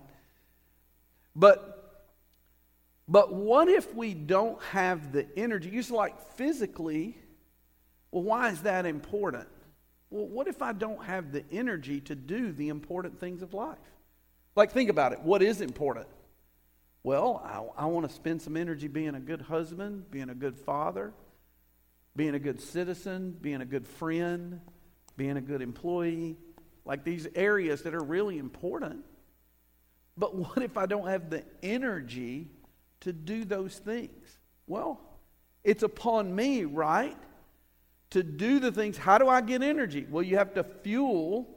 But 1.34 1.76
but 3.10 3.32
what 3.32 3.68
if 3.68 3.92
we 3.92 4.14
don't 4.14 4.62
have 4.62 5.10
the 5.10 5.26
energy? 5.37 5.68
You 5.68 5.80
just 5.80 5.90
like 5.90 6.20
physically, 6.34 7.18
well, 8.12 8.22
why 8.22 8.50
is 8.50 8.62
that 8.62 8.87
important? 8.87 9.49
Well, 10.10 10.28
what 10.28 10.46
if 10.46 10.62
I 10.62 10.72
don't 10.72 11.04
have 11.04 11.32
the 11.32 11.44
energy 11.50 12.00
to 12.02 12.14
do 12.14 12.52
the 12.52 12.68
important 12.68 13.18
things 13.18 13.42
of 13.42 13.52
life? 13.52 13.78
Like, 14.54 14.70
think 14.70 14.90
about 14.90 15.12
it. 15.12 15.20
What 15.22 15.42
is 15.42 15.60
important? 15.60 16.06
Well, 17.02 17.42
I, 17.76 17.85
I 17.85 17.87
want 17.87 18.09
to 18.09 18.14
spend 18.14 18.42
some 18.42 18.57
energy 18.57 18.88
being 18.88 19.14
a 19.14 19.21
good 19.21 19.40
husband, 19.40 20.11
being 20.11 20.28
a 20.28 20.35
good 20.35 20.57
father, 20.57 21.12
being 22.14 22.35
a 22.35 22.38
good 22.38 22.61
citizen, 22.61 23.37
being 23.40 23.62
a 23.62 23.64
good 23.64 23.87
friend, 23.87 24.61
being 25.16 25.37
a 25.37 25.40
good 25.40 25.62
employee, 25.62 26.37
like 26.85 27.04
these 27.04 27.26
areas 27.35 27.83
that 27.83 27.95
are 27.95 28.02
really 28.02 28.38
important. 28.38 29.04
But 30.16 30.35
what 30.35 30.62
if 30.62 30.76
I 30.76 30.87
don't 30.87 31.09
have 31.09 31.30
the 31.30 31.45
energy 31.62 32.50
to 33.00 33.12
do 33.12 33.45
those 33.45 33.78
things? 33.78 34.38
Well, 34.66 35.00
it's 35.64 35.83
upon 35.83 36.35
me, 36.35 36.64
right? 36.64 37.16
To 38.11 38.23
do 38.23 38.59
the 38.61 38.73
things. 38.73 38.99
How 38.99 39.19
do 39.19 39.28
I 39.28 39.40
get 39.40 39.62
energy? 39.62 40.07
Well, 40.11 40.23
you 40.23 40.37
have 40.37 40.54
to 40.54 40.64
fuel 40.64 41.49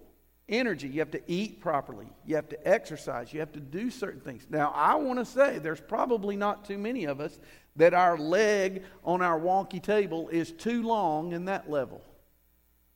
energy. 0.50 0.88
You 0.88 1.00
have 1.00 1.12
to 1.12 1.22
eat 1.28 1.62
properly. 1.62 2.08
You 2.26 2.36
have 2.36 2.50
to 2.50 2.68
exercise. 2.68 3.34
You 3.34 3.40
have 3.40 3.54
to 3.54 3.60
do 3.60 3.90
certain 3.90 4.22
things. 4.22 4.46
Now, 4.50 4.72
I 4.76 4.96
want 4.96 5.20
to 5.20 5.26
say 5.26 5.60
there's 5.60 5.82
probably 5.82 6.36
not 6.36 6.66
too 6.66 6.78
many 6.78 7.06
of 7.06 7.22
us 7.22 7.40
that 7.76 7.94
our 7.94 8.18
leg 8.18 8.84
on 9.04 9.22
our 9.22 9.40
wonky 9.40 9.82
table 9.82 10.30
is 10.30 10.52
too 10.52 10.84
long 10.84 11.32
in 11.32 11.46
that 11.46 11.70
level. 11.70 12.02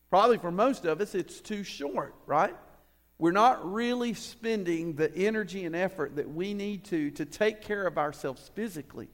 Probably 0.10 0.38
for 0.38 0.52
most 0.52 0.86
of 0.86 1.02
us, 1.02 1.16
it's 1.16 1.42
too 1.42 1.64
short, 1.64 2.16
right? 2.26 2.56
We're 3.20 3.32
not 3.32 3.74
really 3.74 4.14
spending 4.14 4.94
the 4.94 5.14
energy 5.16 5.66
and 5.66 5.76
effort 5.76 6.18
that 6.18 6.30
we 6.30 6.54
need 6.54 6.86
to 6.86 7.12
to 7.12 7.26
take 7.26 7.62
care 7.62 7.86
of 7.86 7.98
ourselves 7.98 8.52
physically. 8.54 9.10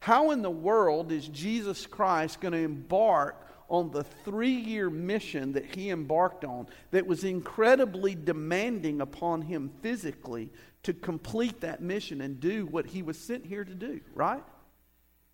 How 0.00 0.30
in 0.30 0.42
the 0.42 0.50
world 0.50 1.10
is 1.10 1.26
Jesus 1.26 1.86
Christ 1.86 2.40
going 2.40 2.52
to 2.52 2.58
embark 2.58 3.47
on 3.68 3.90
the 3.90 4.02
three 4.02 4.50
year 4.50 4.90
mission 4.90 5.52
that 5.52 5.74
he 5.74 5.90
embarked 5.90 6.44
on 6.44 6.66
that 6.90 7.06
was 7.06 7.24
incredibly 7.24 8.14
demanding 8.14 9.00
upon 9.00 9.42
him 9.42 9.70
physically 9.82 10.50
to 10.82 10.92
complete 10.92 11.60
that 11.60 11.82
mission 11.82 12.20
and 12.20 12.40
do 12.40 12.66
what 12.66 12.86
he 12.86 13.02
was 13.02 13.18
sent 13.18 13.44
here 13.44 13.64
to 13.64 13.74
do, 13.74 14.00
right? 14.14 14.42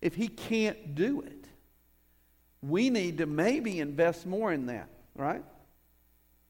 If 0.01 0.15
he 0.15 0.27
can't 0.27 0.95
do 0.95 1.21
it, 1.21 1.45
we 2.61 2.89
need 2.89 3.19
to 3.19 3.25
maybe 3.25 3.79
invest 3.79 4.25
more 4.25 4.51
in 4.51 4.65
that, 4.67 4.89
right? 5.15 5.43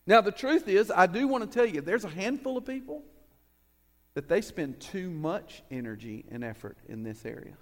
Now, 0.08 0.22
the 0.22 0.32
truth 0.32 0.68
is, 0.68 0.92
I 0.92 1.08
do 1.08 1.28
want 1.28 1.50
to 1.50 1.50
tell 1.50 1.66
you, 1.66 1.82
there's 1.82 2.06
a 2.06 2.10
handful 2.10 2.58
of 2.58 2.66
people 2.66 3.04
that 4.14 4.30
they 4.30 4.42
spend 4.42 4.80
too 4.80 5.10
much 5.10 5.62
energy 5.70 6.26
and 6.32 6.44
effort 6.44 6.78
in 6.88 7.04
this 7.04 7.26
area. 7.26 7.58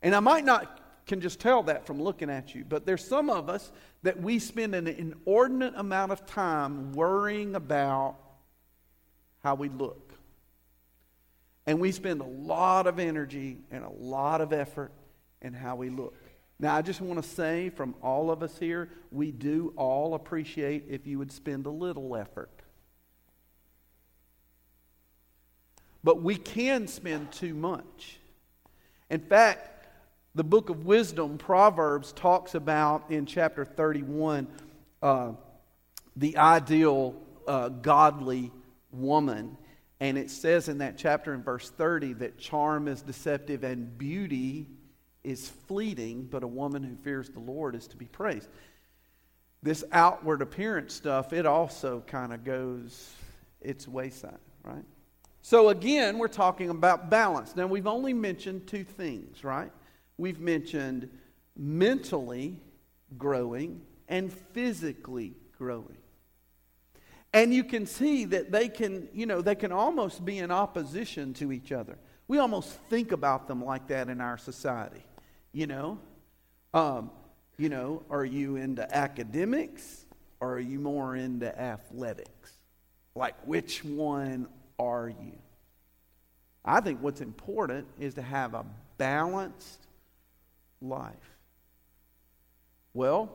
And 0.00 0.14
I 0.14 0.20
might 0.20 0.44
not 0.44 0.80
can 1.08 1.20
just 1.20 1.40
tell 1.40 1.64
that 1.64 1.86
from 1.86 2.00
looking 2.00 2.30
at 2.30 2.54
you. 2.54 2.64
But 2.64 2.86
there's 2.86 3.04
some 3.04 3.30
of 3.30 3.48
us 3.48 3.72
that 4.02 4.20
we 4.20 4.38
spend 4.38 4.74
an 4.74 4.86
inordinate 4.86 5.74
amount 5.76 6.12
of 6.12 6.26
time 6.26 6.92
worrying 6.92 7.56
about 7.56 8.16
how 9.42 9.56
we 9.56 9.68
look. 9.68 10.12
And 11.66 11.80
we 11.80 11.90
spend 11.92 12.20
a 12.20 12.26
lot 12.26 12.86
of 12.86 12.98
energy 12.98 13.58
and 13.70 13.84
a 13.84 13.90
lot 13.90 14.40
of 14.40 14.52
effort 14.52 14.92
in 15.42 15.52
how 15.52 15.76
we 15.76 15.90
look. 15.90 16.14
Now, 16.60 16.74
I 16.74 16.82
just 16.82 17.00
want 17.00 17.22
to 17.22 17.28
say 17.28 17.70
from 17.70 17.94
all 18.02 18.30
of 18.30 18.42
us 18.42 18.56
here, 18.58 18.88
we 19.10 19.30
do 19.30 19.72
all 19.76 20.14
appreciate 20.14 20.84
if 20.88 21.06
you 21.06 21.18
would 21.18 21.32
spend 21.32 21.66
a 21.66 21.70
little 21.70 22.16
effort. 22.16 22.50
But 26.02 26.22
we 26.22 26.36
can 26.36 26.88
spend 26.88 27.32
too 27.32 27.54
much. 27.54 28.18
In 29.10 29.20
fact, 29.20 29.77
the 30.38 30.44
book 30.44 30.70
of 30.70 30.86
wisdom, 30.86 31.36
Proverbs, 31.36 32.12
talks 32.12 32.54
about 32.54 33.10
in 33.10 33.26
chapter 33.26 33.64
31 33.64 34.46
uh, 35.02 35.32
the 36.14 36.36
ideal 36.36 37.16
uh, 37.48 37.68
godly 37.68 38.52
woman. 38.92 39.56
And 39.98 40.16
it 40.16 40.30
says 40.30 40.68
in 40.68 40.78
that 40.78 40.96
chapter 40.96 41.34
in 41.34 41.42
verse 41.42 41.68
30 41.70 42.12
that 42.14 42.38
charm 42.38 42.86
is 42.86 43.02
deceptive 43.02 43.64
and 43.64 43.98
beauty 43.98 44.68
is 45.24 45.48
fleeting, 45.66 46.28
but 46.30 46.44
a 46.44 46.48
woman 46.48 46.84
who 46.84 46.94
fears 46.94 47.28
the 47.30 47.40
Lord 47.40 47.74
is 47.74 47.88
to 47.88 47.96
be 47.96 48.06
praised. 48.06 48.48
This 49.60 49.82
outward 49.90 50.40
appearance 50.40 50.94
stuff, 50.94 51.32
it 51.32 51.46
also 51.46 52.04
kind 52.06 52.32
of 52.32 52.44
goes 52.44 53.12
its 53.60 53.88
wayside, 53.88 54.38
right? 54.62 54.84
So 55.42 55.70
again, 55.70 56.16
we're 56.16 56.28
talking 56.28 56.70
about 56.70 57.10
balance. 57.10 57.56
Now, 57.56 57.66
we've 57.66 57.88
only 57.88 58.12
mentioned 58.12 58.68
two 58.68 58.84
things, 58.84 59.42
right? 59.42 59.72
We've 60.18 60.40
mentioned 60.40 61.08
mentally 61.56 62.60
growing 63.16 63.80
and 64.08 64.32
physically 64.32 65.34
growing. 65.56 65.96
And 67.32 67.52
you 67.52 67.64
can 67.64 67.86
see 67.86 68.24
that 68.26 68.50
they 68.50 68.68
can, 68.68 69.08
you 69.12 69.26
know, 69.26 69.40
they 69.40 69.54
can 69.54 69.72
almost 69.72 70.24
be 70.24 70.38
in 70.38 70.50
opposition 70.50 71.34
to 71.34 71.52
each 71.52 71.72
other. 71.72 71.98
We 72.26 72.38
almost 72.38 72.70
think 72.90 73.12
about 73.12 73.48
them 73.48 73.64
like 73.64 73.88
that 73.88 74.08
in 74.08 74.20
our 74.20 74.38
society, 74.38 75.02
you 75.52 75.66
know. 75.66 75.98
Um, 76.74 77.10
you 77.58 77.68
know, 77.68 78.02
are 78.10 78.24
you 78.24 78.56
into 78.56 78.94
academics 78.94 80.06
or 80.40 80.54
are 80.54 80.60
you 80.60 80.78
more 80.78 81.16
into 81.16 81.58
athletics? 81.58 82.52
Like, 83.14 83.34
which 83.44 83.84
one 83.84 84.48
are 84.78 85.08
you? 85.08 85.38
I 86.64 86.80
think 86.80 87.02
what's 87.02 87.20
important 87.20 87.86
is 87.98 88.14
to 88.14 88.22
have 88.22 88.54
a 88.54 88.64
balanced 88.96 89.87
life? 90.80 91.36
Well, 92.94 93.30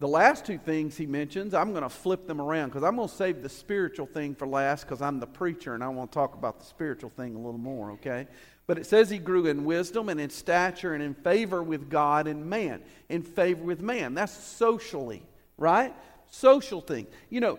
the 0.00 0.08
last 0.08 0.46
two 0.46 0.58
things 0.58 0.96
he 0.96 1.06
mentions, 1.06 1.52
I'm 1.52 1.72
going 1.72 1.82
to 1.82 1.90
flip 1.90 2.26
them 2.26 2.40
around 2.40 2.70
because 2.70 2.82
I'm 2.82 2.96
going 2.96 3.08
to 3.08 3.14
save 3.14 3.42
the 3.42 3.50
spiritual 3.50 4.06
thing 4.06 4.34
for 4.34 4.46
last 4.46 4.84
because 4.84 5.02
I'm 5.02 5.20
the 5.20 5.26
preacher 5.26 5.74
and 5.74 5.84
I 5.84 5.88
want 5.88 6.10
to 6.10 6.14
talk 6.14 6.34
about 6.34 6.58
the 6.58 6.64
spiritual 6.64 7.10
thing 7.10 7.34
a 7.34 7.38
little 7.38 7.58
more, 7.58 7.92
okay? 7.92 8.26
But 8.66 8.78
it 8.78 8.86
says 8.86 9.10
he 9.10 9.18
grew 9.18 9.46
in 9.46 9.64
wisdom 9.64 10.08
and 10.08 10.18
in 10.18 10.30
stature 10.30 10.94
and 10.94 11.02
in 11.02 11.12
favor 11.12 11.62
with 11.62 11.90
God 11.90 12.26
and 12.26 12.46
man. 12.46 12.82
In 13.10 13.22
favor 13.22 13.62
with 13.62 13.82
man. 13.82 14.14
That's 14.14 14.32
socially, 14.32 15.22
right? 15.58 15.94
Social 16.30 16.80
thing. 16.80 17.06
You 17.28 17.40
know, 17.40 17.58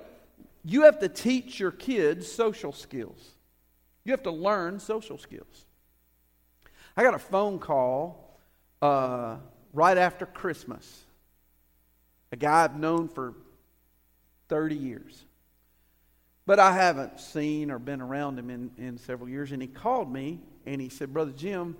you 0.63 0.83
have 0.83 0.99
to 0.99 1.09
teach 1.09 1.59
your 1.59 1.71
kids 1.71 2.31
social 2.31 2.71
skills. 2.71 3.31
You 4.03 4.13
have 4.13 4.23
to 4.23 4.31
learn 4.31 4.79
social 4.79 5.17
skills. 5.17 5.65
I 6.97 7.03
got 7.03 7.13
a 7.13 7.19
phone 7.19 7.59
call 7.59 8.30
uh, 8.81 9.37
right 9.73 9.97
after 9.97 10.25
Christmas. 10.25 11.03
A 12.31 12.35
guy 12.35 12.63
I've 12.63 12.77
known 12.77 13.07
for 13.07 13.33
30 14.47 14.75
years. 14.75 15.23
But 16.45 16.59
I 16.59 16.73
haven't 16.73 17.19
seen 17.19 17.71
or 17.71 17.79
been 17.79 18.01
around 18.01 18.39
him 18.39 18.49
in, 18.49 18.71
in 18.77 18.97
several 18.97 19.29
years. 19.29 19.51
And 19.51 19.61
he 19.61 19.67
called 19.67 20.11
me 20.11 20.39
and 20.65 20.81
he 20.81 20.89
said, 20.89 21.13
Brother 21.13 21.31
Jim, 21.31 21.77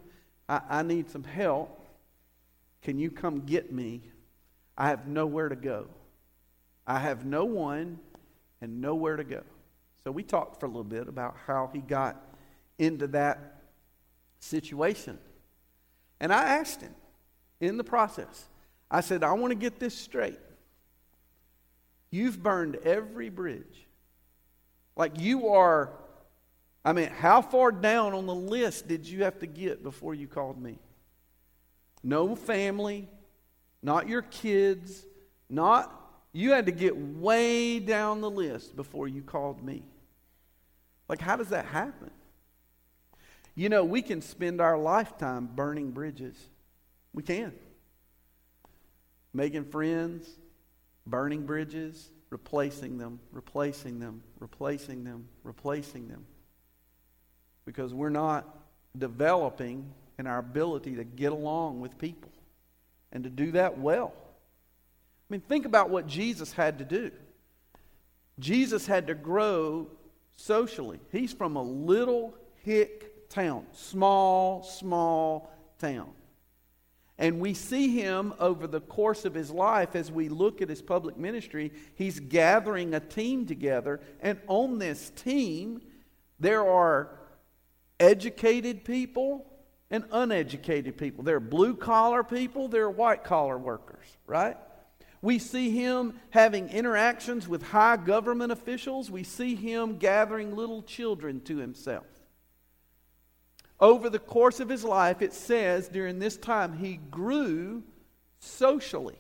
I, 0.48 0.62
I 0.70 0.84
need 0.84 1.10
some 1.10 1.24
help. 1.24 1.86
Can 2.82 3.00
you 3.00 3.12
come 3.12 3.42
get 3.42 3.72
me? 3.72 4.02
I 4.78 4.90
have 4.90 5.08
nowhere 5.08 5.50
to 5.50 5.56
go. 5.56 5.88
I 6.88 7.00
have 7.00 7.26
no 7.26 7.46
one 7.46 8.00
and 8.62 8.82
nowhere 8.82 9.18
to 9.18 9.24
go. 9.24 9.42
So 10.04 10.12
we 10.12 10.24
talked 10.24 10.60
for 10.60 10.66
a 10.66 10.70
little 10.70 10.84
bit 10.84 11.08
about 11.08 11.36
how 11.46 11.70
he 11.74 11.80
got 11.80 12.22
into 12.80 13.08
that 13.08 13.62
situation. 14.40 15.20
And 16.22 16.32
I 16.32 16.44
asked 16.44 16.82
him 16.82 16.94
in 17.60 17.78
the 17.78 17.84
process, 17.84 18.48
I 18.90 19.02
said, 19.02 19.24
I 19.24 19.34
want 19.34 19.52
to 19.52 19.56
get 19.56 19.80
this 19.80 19.98
straight. 19.98 20.40
You've 22.12 22.42
burned 22.42 22.76
every 22.84 23.30
bridge. 23.30 23.88
Like 24.96 25.20
you 25.20 25.50
are, 25.50 25.92
I 26.86 26.94
mean, 26.94 27.08
how 27.08 27.42
far 27.42 27.72
down 27.72 28.14
on 28.14 28.28
the 28.28 28.36
list 28.36 28.88
did 28.88 29.08
you 29.08 29.24
have 29.24 29.40
to 29.40 29.48
get 29.48 29.82
before 29.82 30.14
you 30.14 30.28
called 30.28 30.62
me? 30.62 30.78
No 32.04 32.36
family, 32.36 33.10
not 33.82 34.08
your 34.08 34.22
kids, 34.22 35.06
not, 35.50 35.92
you 36.34 36.52
had 36.52 36.68
to 36.68 36.72
get 36.72 36.96
way 36.96 37.80
down 37.80 38.22
the 38.22 38.30
list 38.30 38.76
before 38.76 39.08
you 39.08 39.24
called 39.24 39.64
me. 39.64 39.82
Like, 41.08 41.20
how 41.20 41.36
does 41.36 41.50
that 41.50 41.66
happen? 41.66 42.12
You 43.56 43.70
know, 43.70 43.84
we 43.84 44.02
can 44.02 44.22
spend 44.22 44.62
our 44.62 44.78
lifetime 44.78 45.50
burning 45.54 45.92
bridges. 45.92 46.36
We 47.14 47.24
can. 47.24 47.54
Making 49.34 49.66
friends, 49.66 50.28
burning 51.06 51.46
bridges, 51.46 52.10
replacing 52.30 52.98
them, 52.98 53.20
replacing 53.32 54.00
them, 54.00 54.24
replacing 54.40 55.04
them, 55.04 55.28
replacing 55.44 56.08
them. 56.08 56.26
Because 57.66 57.94
we're 57.94 58.10
not 58.10 58.48
developing 58.98 59.92
in 60.18 60.28
our 60.28 60.40
ability 60.40 60.96
to 60.96 61.04
get 61.04 61.32
along 61.32 61.82
with 61.82 61.98
people 61.98 62.32
and 63.12 63.24
to 63.24 63.30
do 63.30 63.52
that 63.52 63.78
well. 63.78 64.14
I 65.30 65.34
mean, 65.34 65.42
think 65.42 65.66
about 65.66 65.90
what 65.90 66.08
Jesus 66.08 66.52
had 66.54 66.80
to 66.80 66.86
do. 66.86 67.12
Jesus 68.40 68.88
had 68.88 69.08
to 69.08 69.14
grow 69.14 69.88
socially. 70.36 71.00
He's 71.12 71.34
from 71.34 71.56
a 71.56 71.62
little 71.62 72.34
hick 72.64 73.11
town, 73.32 73.66
small, 73.72 74.64
small 74.64 75.52
town. 75.80 76.10
And 77.18 77.40
we 77.40 77.54
see 77.54 78.00
him 78.00 78.34
over 78.40 78.66
the 78.66 78.82
course 78.82 79.26
of 79.26 79.34
his 79.34 79.52
life 79.52 79.96
as 79.96 80.12
we 80.12 80.28
look 80.28 80.62
at 80.62 80.70
his 80.70 80.82
public 80.82 81.18
ministry. 81.18 81.72
He's 81.96 82.20
gathering 82.20 82.94
a 82.96 83.00
team 83.00 83.46
together. 83.46 84.00
And 84.22 84.40
on 84.48 84.80
this 84.80 85.12
team, 85.12 85.82
there 86.40 86.68
are 86.68 87.20
educated 88.00 88.84
people 88.84 89.46
and 89.92 90.04
uneducated 90.12 90.98
people. 90.98 91.24
There 91.24 91.36
are 91.36 91.42
blue 91.42 91.76
collar 91.76 92.24
people, 92.24 92.68
there 92.68 92.86
are 92.86 92.90
white 92.90 93.24
collar 93.24 93.58
workers, 93.58 94.08
right? 94.26 94.58
We 95.22 95.38
see 95.38 95.70
him 95.70 96.16
having 96.32 96.70
interactions 96.70 97.48
with 97.48 97.62
high 97.62 97.98
government 97.98 98.52
officials. 98.52 99.12
We 99.12 99.24
see 99.24 99.54
him 99.54 99.98
gathering 99.98 100.56
little 100.56 100.82
children 100.82 101.42
to 101.42 101.58
himself. 101.58 102.06
Over 103.82 104.12
the 104.12 104.20
course 104.20 104.60
of 104.60 104.70
his 104.70 104.84
life, 104.84 105.24
it 105.24 105.34
says 105.34 105.88
during 105.88 106.20
this 106.20 106.38
time 106.38 106.78
he 106.78 106.98
grew 106.98 107.84
socially. 108.40 109.18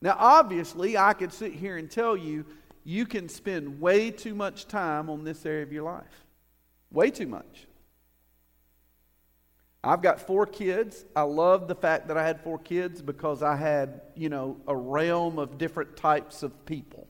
Now, 0.00 0.16
obviously, 0.18 0.96
I 0.96 1.14
could 1.14 1.32
sit 1.32 1.52
here 1.52 1.76
and 1.76 1.90
tell 1.90 2.16
you 2.16 2.46
you 2.84 3.06
can 3.06 3.28
spend 3.28 3.80
way 3.80 4.10
too 4.10 4.34
much 4.34 4.68
time 4.68 5.10
on 5.10 5.24
this 5.24 5.44
area 5.44 5.62
of 5.62 5.72
your 5.72 5.84
life. 5.84 6.26
Way 6.90 7.10
too 7.10 7.26
much. 7.26 7.66
I've 9.82 10.02
got 10.02 10.20
four 10.20 10.46
kids. 10.46 11.04
I 11.16 11.22
love 11.22 11.68
the 11.68 11.74
fact 11.74 12.08
that 12.08 12.16
I 12.16 12.26
had 12.26 12.40
four 12.40 12.58
kids 12.58 13.02
because 13.02 13.42
I 13.42 13.56
had, 13.56 14.00
you 14.14 14.28
know, 14.28 14.58
a 14.66 14.76
realm 14.76 15.38
of 15.38 15.58
different 15.58 15.96
types 15.96 16.42
of 16.42 16.64
people 16.66 17.08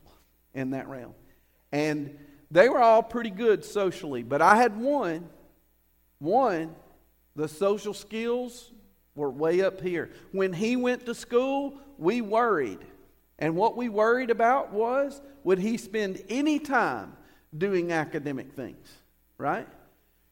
in 0.54 0.70
that 0.70 0.88
realm. 0.88 1.14
And 1.70 2.18
they 2.50 2.68
were 2.68 2.80
all 2.80 3.02
pretty 3.02 3.30
good 3.30 3.64
socially, 3.64 4.22
but 4.22 4.40
I 4.40 4.56
had 4.56 4.80
one, 4.80 5.28
one, 6.18 6.74
the 7.36 7.48
social 7.48 7.94
skills 7.94 8.70
were 9.14 9.30
way 9.30 9.62
up 9.62 9.80
here. 9.80 10.10
When 10.32 10.52
he 10.52 10.76
went 10.76 11.06
to 11.06 11.14
school, 11.14 11.74
we 11.98 12.20
worried. 12.20 12.80
And 13.38 13.56
what 13.56 13.76
we 13.76 13.88
worried 13.88 14.30
about 14.30 14.72
was 14.72 15.20
would 15.42 15.58
he 15.58 15.76
spend 15.76 16.22
any 16.28 16.58
time 16.58 17.16
doing 17.56 17.92
academic 17.92 18.52
things, 18.52 18.88
right? 19.38 19.66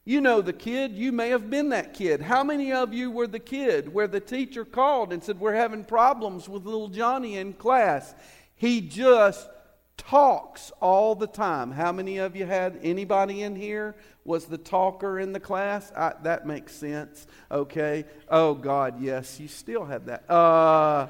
You 0.04 0.20
know 0.20 0.40
the 0.40 0.52
kid, 0.52 0.92
you 0.92 1.12
may 1.12 1.28
have 1.28 1.48
been 1.48 1.68
that 1.68 1.94
kid. 1.94 2.20
How 2.20 2.42
many 2.42 2.72
of 2.72 2.92
you 2.92 3.10
were 3.10 3.28
the 3.28 3.38
kid 3.38 3.92
where 3.92 4.08
the 4.08 4.20
teacher 4.20 4.64
called 4.64 5.12
and 5.12 5.22
said, 5.22 5.38
We're 5.38 5.54
having 5.54 5.84
problems 5.84 6.48
with 6.48 6.64
little 6.64 6.88
Johnny 6.88 7.36
in 7.36 7.52
class? 7.52 8.14
He 8.56 8.80
just 8.80 9.48
talks 9.96 10.72
all 10.80 11.14
the 11.14 11.26
time. 11.26 11.70
How 11.70 11.92
many 11.92 12.18
of 12.18 12.36
you 12.36 12.46
had 12.46 12.78
anybody 12.82 13.42
in 13.42 13.56
here 13.56 13.94
was 14.24 14.46
the 14.46 14.58
talker 14.58 15.18
in 15.18 15.32
the 15.32 15.40
class? 15.40 15.92
I, 15.96 16.14
that 16.22 16.46
makes 16.46 16.74
sense. 16.74 17.26
Okay. 17.50 18.04
Oh, 18.28 18.54
God, 18.54 19.00
yes, 19.00 19.40
you 19.40 19.48
still 19.48 19.84
have 19.84 20.06
that. 20.06 20.30
Uh, 20.30 21.06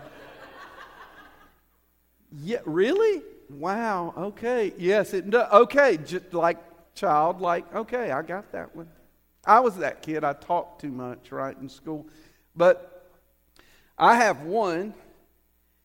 yeah, 2.33 2.59
really? 2.65 3.23
Wow. 3.51 4.15
Okay. 4.17 4.73
Yes, 4.79 5.13
it. 5.13 5.33
Okay. 5.35 5.99
Just 5.99 6.33
like 6.33 6.59
childlike. 6.95 7.75
Okay, 7.75 8.11
I 8.11 8.23
got 8.23 8.53
that 8.53 8.75
one. 8.75 8.89
I 9.45 9.61
was 9.61 9.77
that 9.79 10.03
kid. 10.03 10.25
I 10.25 10.33
talked 10.35 10.81
too 10.81 10.93
much, 10.93 11.33
right, 11.33 11.57
in 11.59 11.69
school. 11.69 12.07
But 12.55 13.11
I 13.99 14.17
have 14.17 14.43
one. 14.43 14.95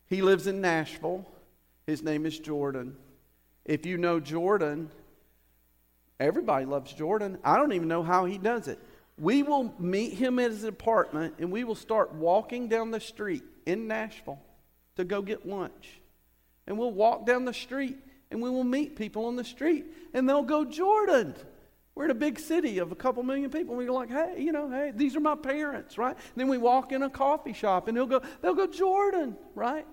He 0.06 0.22
lives 0.22 0.46
in 0.46 0.60
Nashville. 0.60 1.26
His 1.88 2.02
name 2.02 2.26
is 2.26 2.38
Jordan. 2.38 2.94
If 3.64 3.86
you 3.86 3.96
know 3.96 4.20
Jordan, 4.20 4.90
everybody 6.20 6.66
loves 6.66 6.92
Jordan. 6.92 7.38
I 7.42 7.56
don't 7.56 7.72
even 7.72 7.88
know 7.88 8.02
how 8.02 8.26
he 8.26 8.36
does 8.36 8.68
it. 8.68 8.78
We 9.18 9.42
will 9.42 9.74
meet 9.78 10.12
him 10.12 10.38
at 10.38 10.50
his 10.50 10.64
apartment 10.64 11.36
and 11.38 11.50
we 11.50 11.64
will 11.64 11.74
start 11.74 12.12
walking 12.12 12.68
down 12.68 12.90
the 12.90 13.00
street 13.00 13.42
in 13.64 13.88
Nashville 13.88 14.38
to 14.96 15.04
go 15.04 15.22
get 15.22 15.48
lunch. 15.48 16.02
And 16.66 16.76
we'll 16.76 16.92
walk 16.92 17.24
down 17.24 17.46
the 17.46 17.54
street 17.54 17.96
and 18.30 18.42
we 18.42 18.50
will 18.50 18.64
meet 18.64 18.94
people 18.94 19.24
on 19.24 19.36
the 19.36 19.44
street 19.44 19.86
and 20.12 20.28
they'll 20.28 20.42
go, 20.42 20.66
Jordan. 20.66 21.34
We're 21.94 22.04
in 22.04 22.10
a 22.10 22.14
big 22.14 22.38
city 22.38 22.80
of 22.80 22.92
a 22.92 22.96
couple 22.96 23.22
million 23.22 23.48
people. 23.50 23.70
And 23.70 23.78
we 23.78 23.86
go 23.86 23.94
like, 23.94 24.10
hey, 24.10 24.34
you 24.36 24.52
know, 24.52 24.68
hey, 24.68 24.92
these 24.94 25.16
are 25.16 25.20
my 25.20 25.36
parents, 25.36 25.96
right? 25.96 26.14
And 26.14 26.34
then 26.36 26.48
we 26.48 26.58
walk 26.58 26.92
in 26.92 27.02
a 27.02 27.08
coffee 27.08 27.54
shop 27.54 27.88
and 27.88 27.96
they'll 27.96 28.04
go, 28.04 28.20
they'll 28.42 28.54
go, 28.54 28.66
Jordan, 28.66 29.38
right? 29.54 29.86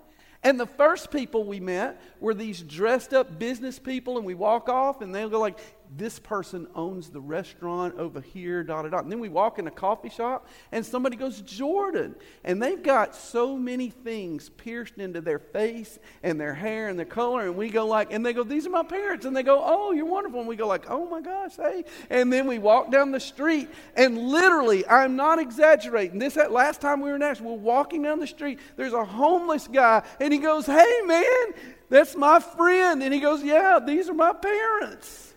And 0.45 0.60
the 0.60 0.67
first 0.67 1.10
people 1.10 1.43
we 1.43 1.60
met 1.60 1.99
were 2.19 2.36
these 2.36 2.62
dressed 2.62 3.15
up 3.15 3.39
business 3.39 3.79
people, 3.79 4.17
and 4.17 4.25
we 4.25 4.36
walk 4.36 4.69
off 4.69 5.01
and 5.01 5.13
they'll 5.13 5.27
go 5.27 5.39
like, 5.39 5.60
this 5.97 6.19
person 6.19 6.67
owns 6.75 7.10
the 7.10 7.21
restaurant 7.21 7.97
over 7.97 8.19
here, 8.19 8.63
da 8.63 8.81
da 8.81 8.89
da. 8.89 8.99
And 8.99 9.12
then 9.12 9.19
we 9.19 9.29
walk 9.29 9.60
in 9.60 9.67
a 9.67 9.71
coffee 9.71 10.10
shop 10.10 10.47
and 10.71 10.86
somebody 10.86 11.15
goes, 11.15 11.41
Jordan. 11.41 12.15
And 12.43 12.62
they've 12.62 12.81
got 12.81 13.15
so 13.15 13.55
many 13.55 13.89
things 13.89 14.49
pierced 14.49 14.97
into 14.97 15.21
their 15.21 15.39
face 15.39 15.99
and 16.23 16.39
their 16.39 16.53
hair 16.53 16.89
and 16.89 16.97
their 16.97 17.05
color. 17.05 17.43
And 17.43 17.55
we 17.55 17.69
go 17.69 17.86
like, 17.86 18.12
and 18.12 18.25
they 18.25 18.34
go, 18.34 18.43
These 18.43 18.67
are 18.67 18.71
my 18.71 18.84
parents. 18.84 19.25
And 19.25 19.36
they 19.36 19.43
go, 19.43 19.62
Oh, 19.63 19.91
you're 19.91 20.05
wonderful. 20.05 20.39
And 20.39 20.49
we 20.49 20.55
go 20.55 20.67
like, 20.67 20.89
Oh 20.89 21.08
my 21.08 21.21
gosh, 21.21 21.55
hey. 21.55 21.86
And 22.10 22.31
then 22.31 22.47
we 22.47 22.58
walk 22.58 22.91
down 22.91 23.12
the 23.12 23.19
street 23.19 23.69
and 23.95 24.17
literally, 24.17 24.86
I'm 24.88 25.15
not 25.15 25.39
exaggerating. 25.39 26.19
This 26.19 26.36
last 26.36 26.81
time 26.81 27.01
we 27.01 27.10
were 27.10 27.15
in 27.15 27.21
Nashville, 27.21 27.51
we're 27.51 27.58
walking 27.58 28.01
down 28.01 28.19
the 28.19 28.27
street. 28.27 28.60
There's 28.75 28.93
a 28.93 29.05
homeless 29.05 29.67
guy 29.67 30.03
and 30.19 30.34
he 30.34 30.39
goes, 30.39 30.65
Hey 30.65 31.01
man, 31.05 31.53
that's 31.89 32.15
my 32.15 32.39
friend. 32.39 33.01
And 33.01 33.13
he 33.13 33.19
goes, 33.19 33.43
Yeah, 33.43 33.79
these 33.86 34.10
are 34.10 34.13
my 34.13 34.34
parents. 34.34 35.35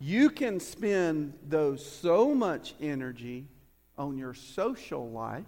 You 0.00 0.30
can 0.30 0.60
spend 0.60 1.34
those 1.46 1.84
so 1.84 2.34
much 2.34 2.74
energy 2.80 3.46
on 3.98 4.16
your 4.16 4.32
social 4.32 5.10
life. 5.10 5.44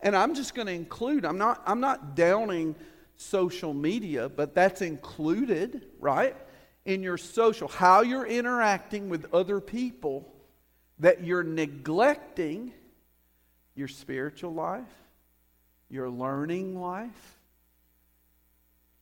And 0.00 0.16
I'm 0.16 0.34
just 0.34 0.54
going 0.54 0.66
to 0.66 0.72
include, 0.72 1.24
I'm 1.24 1.38
not, 1.38 1.62
I'm 1.64 1.80
not 1.80 2.16
downing 2.16 2.74
social 3.16 3.72
media, 3.72 4.28
but 4.28 4.52
that's 4.52 4.82
included, 4.82 5.86
right? 6.00 6.36
In 6.84 7.04
your 7.04 7.16
social, 7.16 7.68
how 7.68 8.02
you're 8.02 8.26
interacting 8.26 9.08
with 9.08 9.32
other 9.32 9.60
people, 9.60 10.34
that 10.98 11.24
you're 11.24 11.44
neglecting 11.44 12.72
your 13.76 13.88
spiritual 13.88 14.52
life, 14.52 14.82
your 15.88 16.10
learning 16.10 16.80
life, 16.80 17.36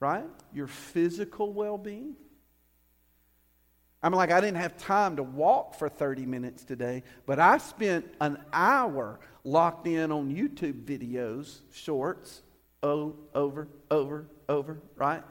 right? 0.00 0.24
Your 0.52 0.66
physical 0.66 1.52
well 1.52 1.78
being. 1.78 2.14
I'm 4.04 4.12
like, 4.12 4.30
I 4.30 4.38
didn't 4.38 4.58
have 4.58 4.76
time 4.76 5.16
to 5.16 5.22
walk 5.22 5.76
for 5.76 5.88
30 5.88 6.26
minutes 6.26 6.62
today, 6.62 7.02
but 7.24 7.38
I 7.38 7.56
spent 7.56 8.04
an 8.20 8.36
hour 8.52 9.18
locked 9.44 9.86
in 9.86 10.12
on 10.12 10.30
YouTube 10.30 10.84
videos, 10.84 11.60
shorts, 11.72 12.42
oh, 12.82 13.16
over, 13.34 13.66
over, 13.90 14.26
over, 14.46 14.78
right? 14.96 15.22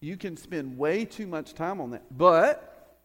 You 0.00 0.16
can 0.16 0.38
spend 0.38 0.78
way 0.78 1.04
too 1.04 1.26
much 1.26 1.52
time 1.52 1.82
on 1.82 1.90
that. 1.90 2.06
But 2.16 2.96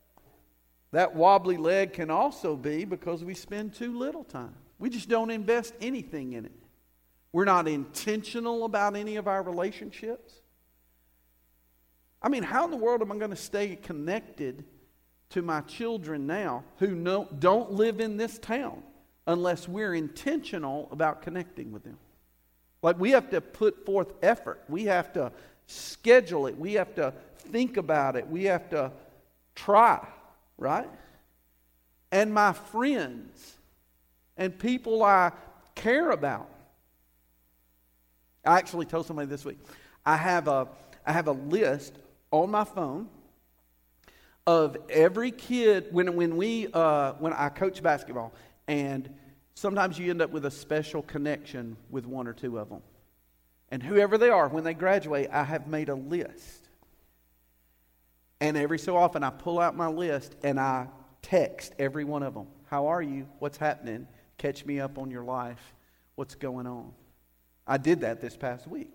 that 0.94 1.16
wobbly 1.16 1.58
leg 1.58 1.92
can 1.92 2.10
also 2.10 2.56
be 2.56 2.86
because 2.86 3.26
we 3.26 3.34
spend 3.34 3.74
too 3.74 4.00
little 4.00 4.24
time. 4.24 4.56
We 4.80 4.90
just 4.90 5.10
don't 5.10 5.32
invest 5.32 5.74
anything 5.82 6.32
in 6.32 6.46
it. 6.46 6.54
We're 7.34 7.44
not 7.44 7.68
intentional 7.68 8.64
about 8.64 8.96
any 8.96 9.18
of 9.18 9.28
our 9.28 9.44
relationships. 9.44 10.34
I 12.26 12.28
mean, 12.28 12.42
how 12.42 12.66
in 12.66 12.72
the 12.72 12.78
world 12.78 13.04
am 13.04 13.12
I 13.12 13.18
going 13.18 13.30
to 13.30 13.36
stay 13.36 13.76
connected 13.76 14.66
to 15.30 15.44
my 15.44 15.62
children 15.62 16.26
now 16.26 16.64
who 16.78 16.88
know, 16.88 17.28
don't 17.38 17.74
live 17.74 18.00
in 18.00 18.18
this 18.18 18.40
town 18.40 18.82
unless 19.28 19.70
we're 19.70 19.94
intentional 19.94 20.90
about 20.92 21.22
connecting 21.22 21.72
with 21.72 21.84
them? 21.84 22.00
Like, 22.82 23.00
we 23.00 23.12
have 23.12 23.30
to 23.30 23.42
put 23.42 23.86
forth 23.86 24.12
effort. 24.24 24.64
We 24.68 24.86
have 24.86 25.14
to 25.14 25.32
schedule 25.68 26.48
it. 26.48 26.58
We 26.58 26.74
have 26.74 26.96
to 26.96 27.14
think 27.38 27.78
about 27.78 28.16
it. 28.16 28.28
We 28.28 28.46
have 28.46 28.72
to 28.72 28.92
try, 29.54 30.04
right? 30.58 30.90
And 32.12 32.34
my 32.34 32.54
friends 32.54 33.54
and 34.36 34.58
people 34.58 35.04
I 35.04 35.32
care 35.76 36.10
about. 36.10 36.50
I 38.44 38.58
actually 38.58 38.88
told 38.88 39.06
somebody 39.06 39.28
this 39.28 39.46
week. 39.46 39.60
I 40.04 40.18
have 40.18 40.48
a 40.48 40.68
I 41.08 41.12
have 41.12 41.28
a 41.28 41.34
list 41.34 41.94
on 42.32 42.52
my 42.52 42.64
phone 42.64 43.10
of 44.48 44.78
every 44.90 45.32
kid 45.32 45.88
when 45.92 46.16
when 46.16 46.38
we 46.38 46.68
uh, 46.74 47.14
when 47.14 47.34
I 47.34 47.50
coach 47.50 47.82
basketball, 47.82 48.34
and 48.68 49.10
sometimes 49.56 49.98
you 49.98 50.10
end 50.10 50.22
up 50.22 50.32
with 50.32 50.46
a 50.46 50.52
special 50.52 51.02
connection 51.02 51.78
with 51.90 52.06
one 52.06 52.28
or 52.28 52.34
two 52.34 52.60
of 52.60 52.70
them, 52.70 52.82
and 53.70 53.82
whoever 53.82 54.18
they 54.18 54.30
are 54.30 54.48
when 54.48 54.64
they 54.64 54.74
graduate, 54.74 55.30
I 55.32 55.44
have 55.44 55.68
made 55.68 55.90
a 55.90 55.96
list, 55.96 56.68
and 58.40 58.56
every 58.56 58.80
so 58.80 58.98
often 58.98 59.24
I 59.24 59.32
pull 59.32 59.60
out 59.60 59.76
my 59.76 59.88
list 59.88 60.36
and 60.44 60.60
I 60.60 60.88
text 61.22 61.74
every 61.80 62.04
one 62.04 62.22
of 62.22 62.36
them, 62.36 62.48
"How 62.70 62.88
are 62.88 63.02
you? 63.02 63.28
What's 63.40 63.58
happening? 63.58 64.08
Catch 64.38 64.66
me 64.66 64.80
up 64.80 64.98
on 64.98 65.10
your 65.10 65.24
life. 65.24 65.74
What's 66.16 66.36
going 66.36 66.68
on?" 66.68 66.94
I 67.66 67.78
did 67.78 68.02
that 68.02 68.22
this 68.22 68.38
past 68.38 68.68
week. 68.68 68.94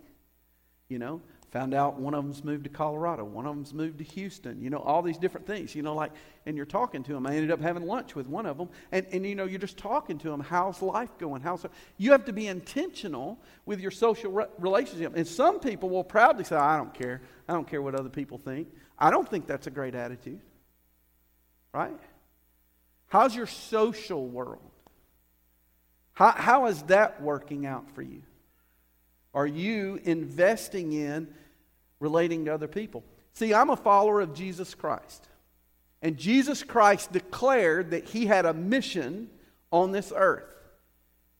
You 0.87 0.99
know, 0.99 1.21
Found 1.51 1.73
out 1.73 1.99
one 1.99 2.13
of 2.13 2.23
them's 2.23 2.45
moved 2.45 2.63
to 2.63 2.69
Colorado, 2.69 3.25
one 3.25 3.45
of 3.45 3.53
them's 3.53 3.73
moved 3.73 3.97
to 3.97 4.05
Houston, 4.05 4.61
you 4.61 4.69
know, 4.69 4.77
all 4.77 5.01
these 5.01 5.17
different 5.17 5.45
things, 5.45 5.75
you 5.75 5.81
know, 5.81 5.93
like, 5.93 6.13
and 6.45 6.55
you're 6.55 6.65
talking 6.65 7.03
to 7.03 7.11
them. 7.11 7.27
I 7.27 7.35
ended 7.35 7.51
up 7.51 7.59
having 7.59 7.85
lunch 7.85 8.15
with 8.15 8.25
one 8.27 8.45
of 8.45 8.57
them, 8.57 8.69
and, 8.93 9.05
and 9.11 9.25
you 9.25 9.35
know, 9.35 9.43
you're 9.43 9.59
just 9.59 9.75
talking 9.75 10.17
to 10.19 10.29
them. 10.29 10.39
How's 10.39 10.81
life 10.81 11.09
going? 11.17 11.41
How's 11.41 11.65
you 11.97 12.13
have 12.13 12.23
to 12.25 12.33
be 12.33 12.47
intentional 12.47 13.37
with 13.65 13.81
your 13.81 13.91
social 13.91 14.31
re- 14.31 14.45
relationship. 14.59 15.13
And 15.17 15.27
some 15.27 15.59
people 15.59 15.89
will 15.89 16.05
proudly 16.05 16.45
say, 16.45 16.55
I 16.55 16.77
don't 16.77 16.93
care. 16.93 17.21
I 17.49 17.53
don't 17.53 17.67
care 17.67 17.81
what 17.81 17.95
other 17.95 18.09
people 18.09 18.37
think. 18.37 18.69
I 18.97 19.11
don't 19.11 19.27
think 19.27 19.45
that's 19.45 19.67
a 19.67 19.71
great 19.71 19.93
attitude, 19.93 20.39
right? 21.73 21.99
How's 23.07 23.35
your 23.35 23.47
social 23.47 24.25
world? 24.25 24.71
How, 26.13 26.31
how 26.31 26.65
is 26.67 26.81
that 26.83 27.21
working 27.21 27.65
out 27.65 27.91
for 27.91 28.01
you? 28.01 28.21
Are 29.33 29.47
you 29.47 29.99
investing 30.03 30.93
in 30.93 31.33
relating 32.01 32.43
to 32.45 32.53
other 32.53 32.67
people? 32.67 33.05
See, 33.33 33.53
I'm 33.53 33.69
a 33.69 33.77
follower 33.77 34.19
of 34.19 34.33
Jesus 34.33 34.75
Christ. 34.75 35.29
And 36.01 36.17
Jesus 36.17 36.63
Christ 36.63 37.13
declared 37.13 37.91
that 37.91 38.05
he 38.09 38.25
had 38.25 38.45
a 38.45 38.53
mission 38.53 39.29
on 39.71 39.91
this 39.91 40.11
earth. 40.13 40.43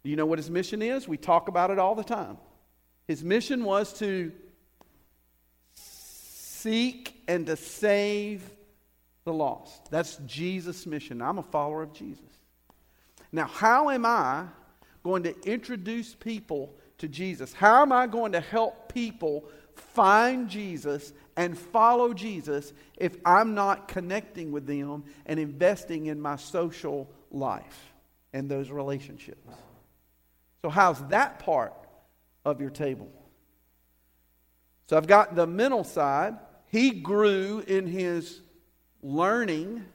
Do 0.03 0.09
you 0.09 0.15
know 0.15 0.25
what 0.25 0.39
his 0.39 0.49
mission 0.49 0.81
is? 0.81 1.07
We 1.07 1.17
talk 1.17 1.49
about 1.49 1.71
it 1.71 1.79
all 1.79 1.95
the 1.95 2.03
time. 2.03 2.37
His 3.07 3.23
mission 3.23 3.65
was 3.65 3.91
to 3.99 4.31
seek 5.73 7.21
and 7.27 7.45
to 7.47 7.55
save 7.55 8.43
the 9.25 9.33
lost. 9.33 9.89
That's 9.91 10.17
Jesus' 10.25 10.85
mission. 10.85 11.21
I'm 11.21 11.39
a 11.39 11.43
follower 11.43 11.83
of 11.83 11.93
Jesus. 11.93 12.23
Now, 13.31 13.45
how 13.45 13.89
am 13.89 14.05
I 14.05 14.45
going 15.03 15.23
to 15.23 15.35
introduce 15.43 16.13
people 16.13 16.73
to 16.99 17.07
Jesus? 17.07 17.53
How 17.53 17.81
am 17.81 17.91
I 17.91 18.07
going 18.07 18.33
to 18.33 18.39
help 18.39 18.93
people 18.93 19.45
find 19.75 20.49
Jesus 20.49 21.13
and 21.35 21.57
follow 21.57 22.13
Jesus 22.13 22.73
if 22.97 23.17
I'm 23.25 23.55
not 23.55 23.87
connecting 23.87 24.51
with 24.51 24.67
them 24.67 25.03
and 25.25 25.39
investing 25.39 26.07
in 26.07 26.21
my 26.21 26.35
social 26.35 27.09
life 27.31 27.93
and 28.33 28.49
those 28.49 28.69
relationships? 28.69 29.47
So, 30.61 30.69
how's 30.69 31.05
that 31.07 31.39
part 31.39 31.73
of 32.45 32.61
your 32.61 32.69
table? 32.69 33.09
So, 34.87 34.97
I've 34.97 35.07
got 35.07 35.35
the 35.35 35.47
mental 35.47 35.83
side. 35.83 36.35
He 36.67 36.91
grew 36.91 37.63
in 37.67 37.87
his 37.87 38.41
learning, 39.01 39.85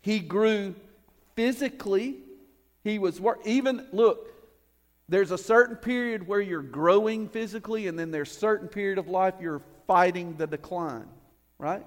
he 0.00 0.20
grew 0.20 0.74
physically. 1.34 2.16
He 2.82 2.98
was 2.98 3.18
even, 3.46 3.86
look, 3.92 4.33
there's 5.08 5.30
a 5.30 5.38
certain 5.38 5.76
period 5.76 6.26
where 6.26 6.40
you're 6.40 6.62
growing 6.62 7.28
physically, 7.28 7.88
and 7.88 7.98
then 7.98 8.10
there's 8.10 8.30
a 8.30 8.38
certain 8.38 8.68
period 8.68 8.98
of 8.98 9.08
life 9.08 9.34
you're 9.40 9.62
fighting 9.86 10.36
the 10.36 10.46
decline, 10.46 11.08
right? 11.58 11.84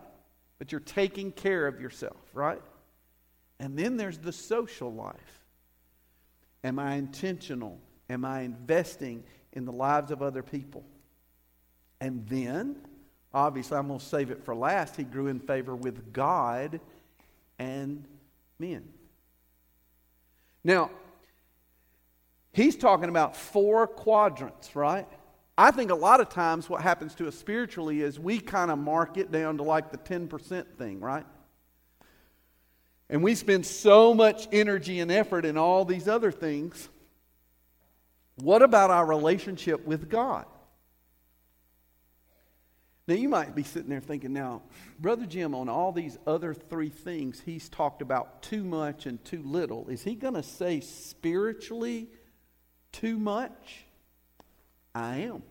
But 0.60 0.72
you're 0.72 0.82
taking 0.82 1.32
care 1.32 1.68
of 1.68 1.82
yourself, 1.82 2.18
right? 2.34 2.62
And 3.60 3.78
then 3.78 3.98
there's 3.98 4.20
the 4.20 4.32
social 4.32 4.94
life. 4.94 5.46
Am 6.64 6.78
I 6.78 6.96
intentional? 6.96 7.80
Am 8.10 8.24
I 8.24 8.42
investing 8.42 9.24
in 9.54 9.66
the 9.66 9.72
lives 9.72 10.12
of 10.12 10.22
other 10.22 10.44
people? 10.44 10.84
And 12.00 12.28
then, 12.28 12.76
obviously, 13.34 13.78
I'm 13.78 13.88
going 13.88 14.00
to 14.00 14.06
save 14.06 14.30
it 14.30 14.44
for 14.44 14.56
last. 14.56 14.96
He 14.96 15.04
grew 15.04 15.28
in 15.28 15.40
favor 15.40 15.76
with 15.76 16.14
God 16.14 16.80
and 17.58 18.06
men. 18.60 18.88
Now, 20.64 20.92
He's 22.58 22.76
talking 22.76 23.08
about 23.08 23.38
four 23.38 23.86
quadrants, 23.86 24.76
right? 24.76 25.08
I 25.60 25.70
think 25.70 25.92
a 25.92 25.96
lot 25.96 26.22
of 26.22 26.30
times 26.30 26.68
what 26.68 26.82
happens 26.82 27.14
to 27.16 27.28
us 27.28 27.38
spiritually 27.38 28.02
is 28.02 28.20
we 28.20 28.40
kind 28.40 28.72
of 28.72 28.80
mark 28.80 29.16
it 29.18 29.32
down 29.32 29.58
to 29.58 29.64
like 29.64 29.92
the 29.92 30.00
10% 30.00 30.66
thing, 30.76 31.00
right? 31.00 31.28
And 33.12 33.22
we 33.22 33.36
spend 33.36 33.64
so 33.64 34.16
much 34.16 34.48
energy 34.52 35.02
and 35.02 35.12
effort 35.12 35.46
in 35.46 35.56
all 35.56 35.86
these 35.86 36.08
other 36.08 36.32
things. 36.32 36.90
What 38.38 38.64
about 38.64 38.90
our 38.90 39.06
relationship 39.06 39.86
with 39.86 40.10
God? 40.10 40.48
Now, 43.08 43.14
you 43.14 43.30
might 43.30 43.54
be 43.54 43.62
sitting 43.62 43.92
there 43.92 44.02
thinking, 44.02 44.34
now, 44.34 44.64
Brother 45.00 45.28
Jim, 45.28 45.54
on 45.54 45.70
all 45.70 45.92
these 45.92 46.18
other 46.26 46.56
three 46.56 46.90
things, 46.90 47.40
he's 47.46 47.70
talked 47.70 48.02
about 48.02 48.42
too 48.42 48.64
much 48.64 49.06
and 49.06 49.24
too 49.24 49.44
little. 49.44 49.90
Is 49.90 50.02
he 50.02 50.16
going 50.16 50.34
to 50.34 50.42
say 50.42 50.80
spiritually 50.80 52.10
too 53.00 53.18
much? 53.18 53.86
I 54.94 55.18
am. 55.18 55.44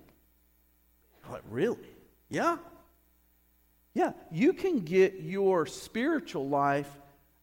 Like, 1.30 1.42
really? 1.50 1.78
Yeah. 2.28 2.58
Yeah. 3.94 4.12
You 4.30 4.52
can 4.52 4.80
get 4.80 5.20
your 5.20 5.66
spiritual 5.66 6.48
life 6.48 6.90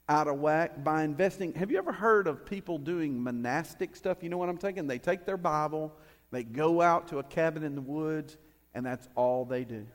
out 0.10 0.28
of 0.28 0.40
whack 0.40 0.84
by 0.84 1.04
investing. 1.04 1.54
Have 1.54 1.72
you 1.72 1.78
ever 1.78 1.92
heard 1.92 2.28
of 2.28 2.46
people 2.46 2.78
doing 2.78 3.22
monastic 3.22 3.96
stuff? 3.96 4.22
You 4.22 4.30
know 4.30 4.38
what 4.38 4.50
I'm 4.50 4.58
taking? 4.58 4.88
They 4.88 5.00
take 5.00 5.26
their 5.26 5.38
Bible, 5.38 5.94
they 6.32 6.44
go 6.44 6.82
out 6.82 7.08
to 7.10 7.20
a 7.20 7.24
cabin 7.24 7.64
in 7.64 7.76
the 7.76 7.82
woods, 7.82 8.38
and 8.74 8.86
that's 8.86 9.08
all 9.16 9.46
they 9.46 9.64
do. 9.64 9.86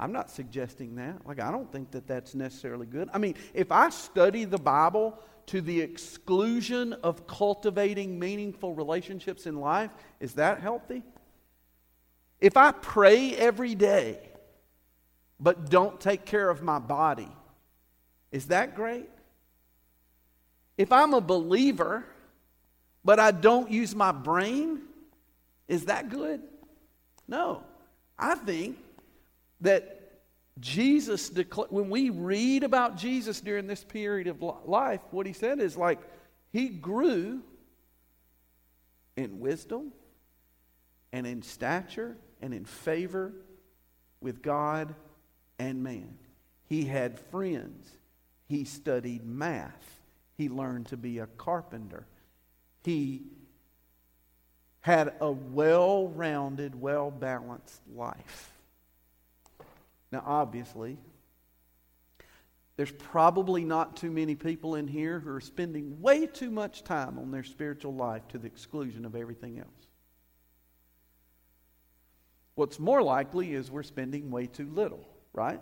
I'm 0.00 0.12
not 0.12 0.30
suggesting 0.30 0.96
that. 0.96 1.26
Like, 1.26 1.40
I 1.40 1.50
don't 1.50 1.70
think 1.70 1.90
that 1.90 2.06
that's 2.06 2.34
necessarily 2.34 2.86
good. 2.86 3.10
I 3.12 3.18
mean, 3.18 3.34
if 3.52 3.70
I 3.70 3.90
study 3.90 4.46
the 4.46 4.58
Bible 4.58 5.18
to 5.46 5.60
the 5.60 5.82
exclusion 5.82 6.94
of 6.94 7.26
cultivating 7.26 8.18
meaningful 8.18 8.74
relationships 8.74 9.44
in 9.44 9.60
life, 9.60 9.90
is 10.18 10.34
that 10.34 10.60
healthy? 10.60 11.02
If 12.40 12.56
I 12.56 12.72
pray 12.72 13.36
every 13.36 13.74
day 13.74 14.18
but 15.38 15.68
don't 15.68 16.00
take 16.00 16.24
care 16.24 16.48
of 16.48 16.62
my 16.62 16.78
body, 16.78 17.28
is 18.32 18.46
that 18.46 18.74
great? 18.74 19.10
If 20.78 20.92
I'm 20.92 21.12
a 21.12 21.20
believer 21.20 22.06
but 23.04 23.20
I 23.20 23.32
don't 23.32 23.70
use 23.70 23.94
my 23.94 24.12
brain, 24.12 24.80
is 25.68 25.86
that 25.86 26.08
good? 26.08 26.40
No. 27.28 27.64
I 28.18 28.34
think 28.34 28.78
that 29.60 30.00
Jesus, 30.58 31.28
declared. 31.28 31.70
when 31.70 31.90
we 31.90 32.10
read 32.10 32.64
about 32.64 32.96
Jesus 32.96 33.40
during 33.40 33.66
this 33.66 33.84
period 33.84 34.26
of 34.26 34.42
life, 34.64 35.00
what 35.10 35.26
he 35.26 35.32
said 35.32 35.60
is 35.60 35.76
like 35.76 36.00
he 36.52 36.68
grew 36.68 37.42
in 39.16 39.40
wisdom 39.40 39.92
and 41.12 41.26
in 41.26 41.42
stature 41.42 42.16
and 42.42 42.52
in 42.52 42.64
favor 42.64 43.32
with 44.20 44.42
God 44.42 44.94
and 45.58 45.82
man. 45.82 46.18
He 46.68 46.84
had 46.84 47.18
friends. 47.18 47.90
He 48.48 48.64
studied 48.64 49.24
math. 49.24 50.00
He 50.36 50.48
learned 50.48 50.86
to 50.86 50.96
be 50.96 51.18
a 51.18 51.26
carpenter. 51.26 52.06
He 52.82 53.22
had 54.80 55.14
a 55.20 55.30
well 55.30 56.08
rounded, 56.08 56.80
well 56.80 57.10
balanced 57.10 57.80
life. 57.94 58.49
Now, 60.12 60.22
obviously, 60.26 60.98
There's 62.80 62.92
probably 62.92 63.62
not 63.62 63.98
too 63.98 64.10
many 64.10 64.34
people 64.34 64.74
in 64.74 64.88
here 64.88 65.20
who 65.20 65.28
are 65.34 65.40
spending 65.42 66.00
way 66.00 66.26
too 66.26 66.50
much 66.50 66.82
time 66.82 67.18
on 67.18 67.30
their 67.30 67.44
spiritual 67.44 67.94
life 67.94 68.26
to 68.28 68.38
the 68.38 68.46
exclusion 68.46 69.04
of 69.04 69.14
everything 69.14 69.58
else. 69.58 69.68
What's 72.54 72.78
more 72.78 73.02
likely 73.02 73.52
is 73.52 73.70
we're 73.70 73.82
spending 73.82 74.30
way 74.30 74.46
too 74.46 74.66
little, 74.72 75.06
right? 75.34 75.60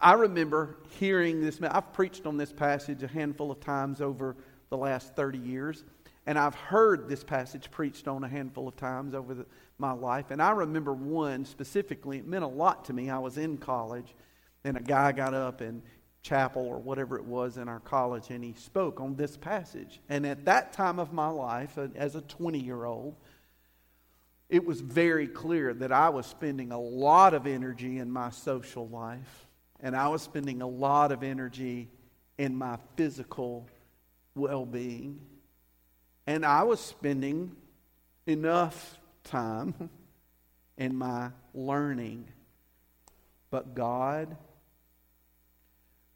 I 0.00 0.14
remember 0.14 0.78
hearing 0.98 1.40
this. 1.40 1.60
I've 1.62 1.92
preached 1.92 2.26
on 2.26 2.36
this 2.36 2.52
passage 2.52 3.04
a 3.04 3.06
handful 3.06 3.52
of 3.52 3.60
times 3.60 4.00
over 4.00 4.34
the 4.70 4.76
last 4.76 5.14
30 5.14 5.38
years, 5.38 5.84
and 6.28 6.38
I've 6.38 6.54
heard 6.54 7.08
this 7.08 7.24
passage 7.24 7.70
preached 7.70 8.06
on 8.06 8.22
a 8.22 8.28
handful 8.28 8.68
of 8.68 8.76
times 8.76 9.14
over 9.14 9.32
the, 9.32 9.46
my 9.78 9.92
life. 9.92 10.26
And 10.30 10.42
I 10.42 10.50
remember 10.50 10.92
one 10.92 11.46
specifically, 11.46 12.18
it 12.18 12.26
meant 12.26 12.44
a 12.44 12.48
lot 12.48 12.84
to 12.84 12.92
me. 12.92 13.08
I 13.08 13.18
was 13.18 13.38
in 13.38 13.56
college, 13.56 14.14
and 14.62 14.76
a 14.76 14.80
guy 14.80 15.12
got 15.12 15.32
up 15.32 15.62
in 15.62 15.80
chapel 16.20 16.66
or 16.66 16.80
whatever 16.80 17.16
it 17.16 17.24
was 17.24 17.56
in 17.56 17.66
our 17.66 17.80
college, 17.80 18.28
and 18.28 18.44
he 18.44 18.52
spoke 18.52 19.00
on 19.00 19.16
this 19.16 19.38
passage. 19.38 20.02
And 20.10 20.26
at 20.26 20.44
that 20.44 20.74
time 20.74 20.98
of 20.98 21.14
my 21.14 21.28
life, 21.28 21.78
uh, 21.78 21.88
as 21.94 22.14
a 22.14 22.20
20 22.20 22.58
year 22.58 22.84
old, 22.84 23.16
it 24.50 24.66
was 24.66 24.82
very 24.82 25.28
clear 25.28 25.72
that 25.72 25.92
I 25.92 26.10
was 26.10 26.26
spending 26.26 26.72
a 26.72 26.78
lot 26.78 27.32
of 27.32 27.46
energy 27.46 27.96
in 27.96 28.10
my 28.10 28.28
social 28.28 28.86
life 28.88 29.46
and 29.80 29.96
I 29.96 30.08
was 30.08 30.20
spending 30.20 30.60
a 30.60 30.68
lot 30.68 31.10
of 31.10 31.22
energy 31.22 31.88
in 32.36 32.54
my 32.54 32.76
physical 32.96 33.66
well 34.34 34.66
being. 34.66 35.20
And 36.28 36.44
I 36.44 36.62
was 36.64 36.78
spending 36.78 37.56
enough 38.26 38.98
time 39.24 39.88
in 40.76 40.94
my 40.94 41.30
learning. 41.54 42.28
But 43.50 43.74
God, 43.74 44.36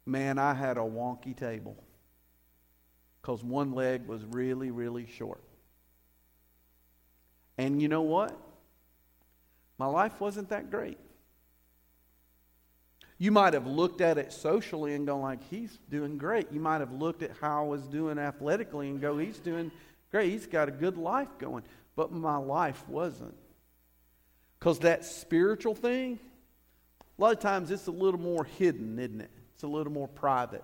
man, 0.05 0.37
I 0.37 0.53
had 0.53 0.77
a 0.77 0.81
wonky 0.81 1.35
table 1.35 1.75
because 3.19 3.43
one 3.43 3.71
leg 3.71 4.05
was 4.05 4.23
really, 4.25 4.69
really 4.69 5.07
short. 5.07 5.41
And 7.57 7.81
you 7.81 7.87
know 7.87 8.03
what? 8.03 8.37
My 9.79 9.87
life 9.87 10.21
wasn't 10.21 10.49
that 10.49 10.69
great. 10.69 10.99
You 13.17 13.31
might 13.31 13.55
have 13.55 13.65
looked 13.65 14.01
at 14.01 14.19
it 14.19 14.31
socially 14.31 14.93
and 14.93 15.07
gone 15.07 15.21
like, 15.21 15.43
he's 15.49 15.79
doing 15.89 16.19
great. 16.19 16.51
You 16.51 16.59
might 16.59 16.81
have 16.81 16.91
looked 16.91 17.23
at 17.23 17.31
how 17.41 17.63
I 17.63 17.67
was 17.67 17.81
doing 17.87 18.19
athletically 18.19 18.89
and 18.89 19.01
go, 19.01 19.17
he's 19.17 19.39
doing 19.39 19.71
great. 20.13 20.31
He's 20.31 20.45
got 20.45 20.69
a 20.69 20.71
good 20.71 20.95
life 20.95 21.27
going. 21.39 21.63
But 21.95 22.11
my 22.11 22.37
life 22.37 22.87
wasn't. 22.87 23.35
Because 24.59 24.79
that 24.79 25.05
spiritual 25.05 25.73
thing, 25.73 26.19
a 27.17 27.21
lot 27.21 27.33
of 27.33 27.39
times 27.39 27.71
it's 27.71 27.87
a 27.87 27.91
little 27.91 28.19
more 28.19 28.43
hidden, 28.43 28.99
isn't 28.99 29.21
it? 29.21 29.31
It's 29.55 29.63
a 29.63 29.67
little 29.67 29.91
more 29.91 30.07
private. 30.07 30.63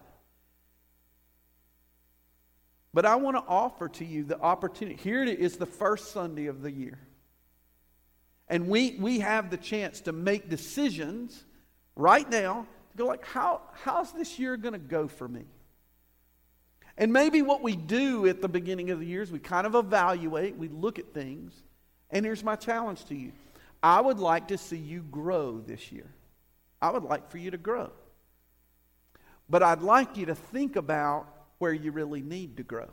But 2.93 3.07
I 3.07 3.15
want 3.15 3.37
to 3.37 3.43
offer 3.47 3.89
to 3.89 4.05
you 4.05 4.23
the 4.23 4.39
opportunity. 4.39 4.99
Here 5.01 5.23
it 5.23 5.39
is, 5.39 5.57
the 5.57 5.65
first 5.65 6.11
Sunday 6.11 6.45
of 6.45 6.61
the 6.61 6.71
year. 6.71 6.99
And 8.47 8.67
we, 8.67 8.97
we 8.99 9.19
have 9.19 9.49
the 9.49 9.57
chance 9.57 10.01
to 10.01 10.11
make 10.11 10.47
decisions 10.47 11.43
right 11.95 12.29
now 12.29 12.67
to 12.91 12.97
go 12.97 13.07
like, 13.07 13.25
how, 13.25 13.61
how's 13.83 14.11
this 14.11 14.37
year 14.37 14.57
going 14.57 14.73
to 14.73 14.79
go 14.79 15.07
for 15.07 15.27
me? 15.27 15.45
And 16.99 17.13
maybe 17.13 17.41
what 17.41 17.63
we 17.63 17.77
do 17.77 18.27
at 18.27 18.41
the 18.41 18.49
beginning 18.49 18.91
of 18.91 18.99
the 18.99 19.05
year 19.05 19.21
is 19.21 19.31
we 19.31 19.39
kind 19.39 19.65
of 19.65 19.73
evaluate, 19.73 20.57
we 20.57 20.67
look 20.67 20.99
at 20.99 21.13
things. 21.13 21.53
And 22.11 22.25
here's 22.25 22.43
my 22.43 22.57
challenge 22.57 23.05
to 23.05 23.15
you 23.15 23.31
I 23.81 24.01
would 24.01 24.19
like 24.19 24.49
to 24.49 24.57
see 24.57 24.77
you 24.77 25.01
grow 25.09 25.59
this 25.65 25.93
year. 25.93 26.13
I 26.81 26.91
would 26.91 27.03
like 27.03 27.31
for 27.31 27.37
you 27.37 27.51
to 27.51 27.57
grow. 27.57 27.91
But 29.49 29.63
I'd 29.63 29.81
like 29.81 30.17
you 30.17 30.27
to 30.27 30.35
think 30.35 30.75
about 30.75 31.27
where 31.57 31.73
you 31.73 31.91
really 31.91 32.21
need 32.21 32.57
to 32.57 32.63
grow. 32.63 32.89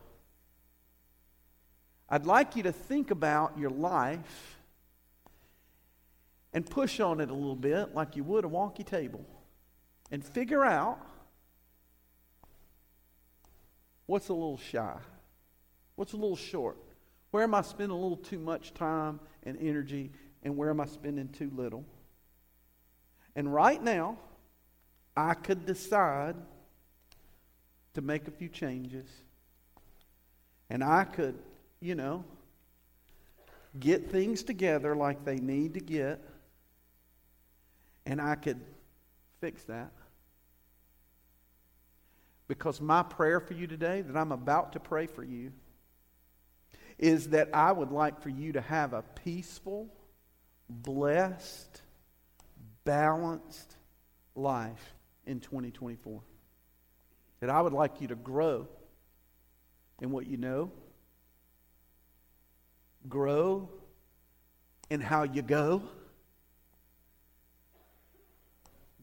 I'd 2.08 2.26
like 2.26 2.54
you 2.54 2.62
to 2.62 2.72
think 2.72 3.10
about 3.10 3.58
your 3.58 3.70
life 3.70 4.56
and 6.52 6.64
push 6.64 7.00
on 7.00 7.20
it 7.20 7.28
a 7.28 7.34
little 7.34 7.56
bit 7.56 7.92
like 7.94 8.14
you 8.14 8.22
would 8.22 8.44
a 8.44 8.48
wonky 8.48 8.86
table 8.86 9.24
and 10.12 10.24
figure 10.24 10.64
out 10.64 10.98
what's 14.06 14.28
a 14.28 14.32
little 14.32 14.58
shy, 14.58 14.96
what's 15.96 16.12
a 16.12 16.16
little 16.16 16.36
short, 16.36 16.76
where 17.30 17.42
am 17.42 17.54
I 17.54 17.62
spending 17.62 17.96
a 17.96 18.00
little 18.00 18.16
too 18.16 18.38
much 18.38 18.74
time 18.74 19.20
and 19.42 19.58
energy, 19.60 20.10
and 20.42 20.56
where 20.56 20.70
am 20.70 20.80
I 20.80 20.86
spending 20.86 21.28
too 21.28 21.50
little. 21.54 21.84
And 23.34 23.52
right 23.52 23.82
now, 23.82 24.18
I 25.16 25.34
could 25.34 25.66
decide 25.66 26.36
to 27.94 28.00
make 28.00 28.28
a 28.28 28.30
few 28.30 28.48
changes. 28.48 29.08
And 30.70 30.82
I 30.82 31.04
could, 31.04 31.34
you 31.80 31.94
know, 31.94 32.24
get 33.78 34.10
things 34.10 34.42
together 34.42 34.96
like 34.96 35.24
they 35.24 35.36
need 35.36 35.74
to 35.74 35.80
get 35.80 36.20
and 38.06 38.20
I 38.20 38.36
could 38.36 38.60
fix 39.40 39.64
that. 39.64 39.90
Because 42.48 42.80
my 42.80 43.02
prayer 43.02 43.40
for 43.40 43.54
you 43.54 43.66
today, 43.66 44.02
that 44.02 44.16
I'm 44.16 44.32
about 44.32 44.72
to 44.72 44.80
pray 44.80 45.06
for 45.06 45.24
you, 45.24 45.52
is 46.98 47.30
that 47.30 47.50
I 47.52 47.72
would 47.72 47.90
like 47.90 48.22
for 48.22 48.28
you 48.28 48.52
to 48.52 48.60
have 48.60 48.92
a 48.92 49.02
peaceful, 49.02 49.88
blessed, 50.68 51.82
balanced 52.84 53.76
life 54.34 54.94
in 55.26 55.40
2024. 55.40 56.20
That 57.40 57.50
I 57.50 57.60
would 57.60 57.72
like 57.72 58.00
you 58.00 58.08
to 58.08 58.14
grow 58.14 58.68
in 60.00 60.10
what 60.10 60.26
you 60.26 60.36
know, 60.36 60.70
grow 63.08 63.68
in 64.88 65.00
how 65.00 65.24
you 65.24 65.42
go 65.42 65.82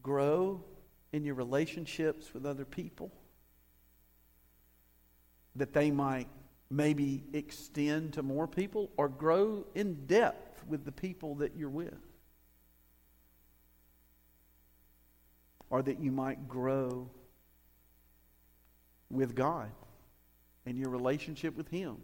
grow 0.03 0.61
in 1.13 1.23
your 1.23 1.35
relationships 1.35 2.33
with 2.33 2.45
other 2.45 2.65
people, 2.65 3.11
that 5.55 5.73
they 5.73 5.91
might 5.91 6.27
maybe 6.69 7.23
extend 7.33 8.13
to 8.13 8.23
more 8.23 8.47
people 8.47 8.89
or 8.97 9.07
grow 9.07 9.65
in 9.75 10.05
depth 10.07 10.65
with 10.67 10.85
the 10.85 10.91
people 10.91 11.35
that 11.35 11.55
you're 11.55 11.69
with. 11.69 11.93
Or 15.69 15.81
that 15.81 15.99
you 15.99 16.11
might 16.11 16.47
grow 16.47 17.09
with 19.09 19.35
God 19.35 19.71
and 20.65 20.77
your 20.77 20.89
relationship 20.89 21.55
with 21.55 21.67
Him 21.69 21.97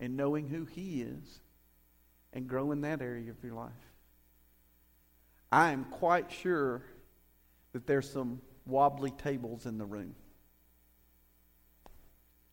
and 0.00 0.16
knowing 0.16 0.48
who 0.48 0.64
He 0.64 1.02
is 1.02 1.40
and 2.32 2.48
grow 2.48 2.72
in 2.72 2.82
that 2.82 3.02
area 3.02 3.30
of 3.30 3.42
your 3.42 3.54
life. 3.54 3.72
I 5.50 5.72
am 5.72 5.84
quite 5.84 6.30
sure 6.30 6.82
that 7.72 7.86
there's 7.86 8.10
some 8.10 8.40
wobbly 8.66 9.10
tables 9.12 9.66
in 9.66 9.78
the 9.78 9.86
room. 9.86 10.14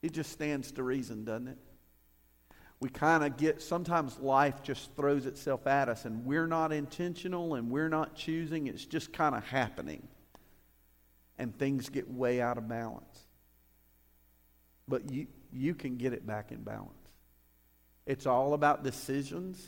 It 0.06 0.14
just 0.14 0.32
stands 0.32 0.72
to 0.74 0.84
reason, 0.84 1.26
doesn't 1.26 1.48
it? 1.48 1.58
We 2.80 2.90
kind 2.90 3.24
of 3.24 3.38
get, 3.38 3.60
sometimes 3.60 4.20
life 4.20 4.62
just 4.62 4.96
throws 4.96 5.26
itself 5.26 5.66
at 5.66 5.90
us 5.90 6.06
and 6.06 6.24
we're 6.28 6.46
not 6.46 6.72
intentional 6.72 7.56
and 7.56 7.72
we're 7.72 7.90
not 7.90 8.16
choosing. 8.16 8.68
It's 8.68 8.86
just 8.86 9.12
kind 9.12 9.34
of 9.34 9.44
happening. 9.46 10.08
And 11.40 11.58
things 11.58 11.90
get 11.90 12.08
way 12.08 12.40
out 12.40 12.60
of 12.60 12.68
balance. 12.68 13.20
But 14.88 15.12
you, 15.12 15.26
you 15.52 15.74
can 15.74 15.98
get 15.98 16.14
it 16.14 16.28
back 16.28 16.52
in 16.52 16.62
balance. 16.62 16.92
It's 18.06 18.28
all 18.28 18.54
about 18.54 18.84
decisions 18.84 19.60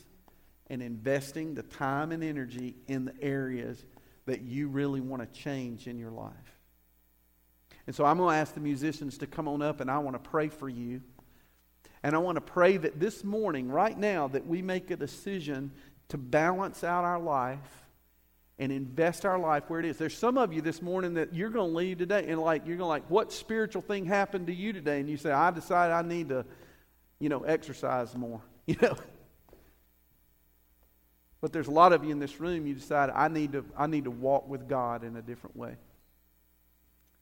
and 0.70 0.84
investing 0.84 1.56
the 1.56 1.64
time 1.64 2.12
and 2.12 2.24
energy 2.24 2.76
in 2.88 3.06
the 3.06 3.24
areas 3.24 3.84
that 4.28 4.42
you 4.42 4.68
really 4.68 5.02
want 5.02 5.24
to 5.24 5.40
change 5.40 5.88
in 5.88 5.98
your 5.98 6.12
life. 6.12 6.57
And 7.88 7.96
so 7.96 8.06
I'm 8.06 8.18
going 8.18 8.34
to 8.34 8.40
ask 8.40 8.54
the 8.54 8.60
musicians 8.60 9.18
to 9.20 9.28
come 9.28 9.48
on 9.48 9.62
up 9.62 9.80
and 9.80 9.90
I 9.90 9.98
want 10.00 10.22
to 10.22 10.30
pray 10.30 10.50
for 10.50 10.70
you. 10.70 11.02
And 12.04 12.14
I 12.14 12.20
want 12.20 12.36
to 12.36 12.42
pray 12.42 12.78
that 12.78 13.00
this 13.00 13.24
morning, 13.24 13.70
right 13.70 13.98
now, 13.98 14.28
that 14.28 14.46
we 14.46 14.62
make 14.62 14.92
a 14.92 14.96
decision 14.96 15.72
to 16.10 16.18
balance 16.18 16.84
out 16.84 17.06
our 17.06 17.20
life 17.20 17.86
and 18.60 18.72
invest 18.72 19.26
our 19.26 19.40
life 19.40 19.64
where 19.68 19.80
it 19.80 19.86
is. 19.86 19.98
There's 19.98 20.18
some 20.18 20.38
of 20.38 20.52
you 20.54 20.62
this 20.62 20.82
morning 20.82 21.16
that 21.16 21.34
you're 21.34 21.50
going 21.50 21.72
to 21.72 21.78
leave 21.78 21.98
today 21.98 22.26
and 22.28 22.40
like 22.40 22.66
you're 22.66 22.78
going 22.78 22.86
to 22.86 22.86
like 22.86 23.10
what 23.10 23.32
spiritual 23.32 23.82
thing 23.82 24.06
happened 24.06 24.48
to 24.48 24.54
you 24.54 24.74
today 24.74 25.00
and 25.00 25.10
you 25.10 25.18
say 25.18 25.32
I 25.32 25.52
decided 25.52 25.94
I 25.94 26.02
need 26.02 26.30
to 26.30 26.46
you 27.20 27.30
know 27.30 27.44
exercise 27.44 28.16
more. 28.16 28.42
You 28.68 28.76
know, 28.82 28.98
but 31.40 31.54
there's 31.54 31.68
a 31.68 31.72
lot 31.72 31.94
of 31.94 32.04
you 32.04 32.12
in 32.12 32.20
this 32.20 32.40
room, 32.40 32.66
you 32.68 32.74
decide, 32.74 33.10
I 33.10 33.28
need 33.28 33.54
to, 33.54 33.64
I 33.78 33.88
need 33.88 34.06
to 34.06 34.12
walk 34.12 34.50
with 34.50 34.68
God 34.68 35.04
in 35.04 35.16
a 35.16 35.22
different 35.22 35.56
way. 35.56 35.78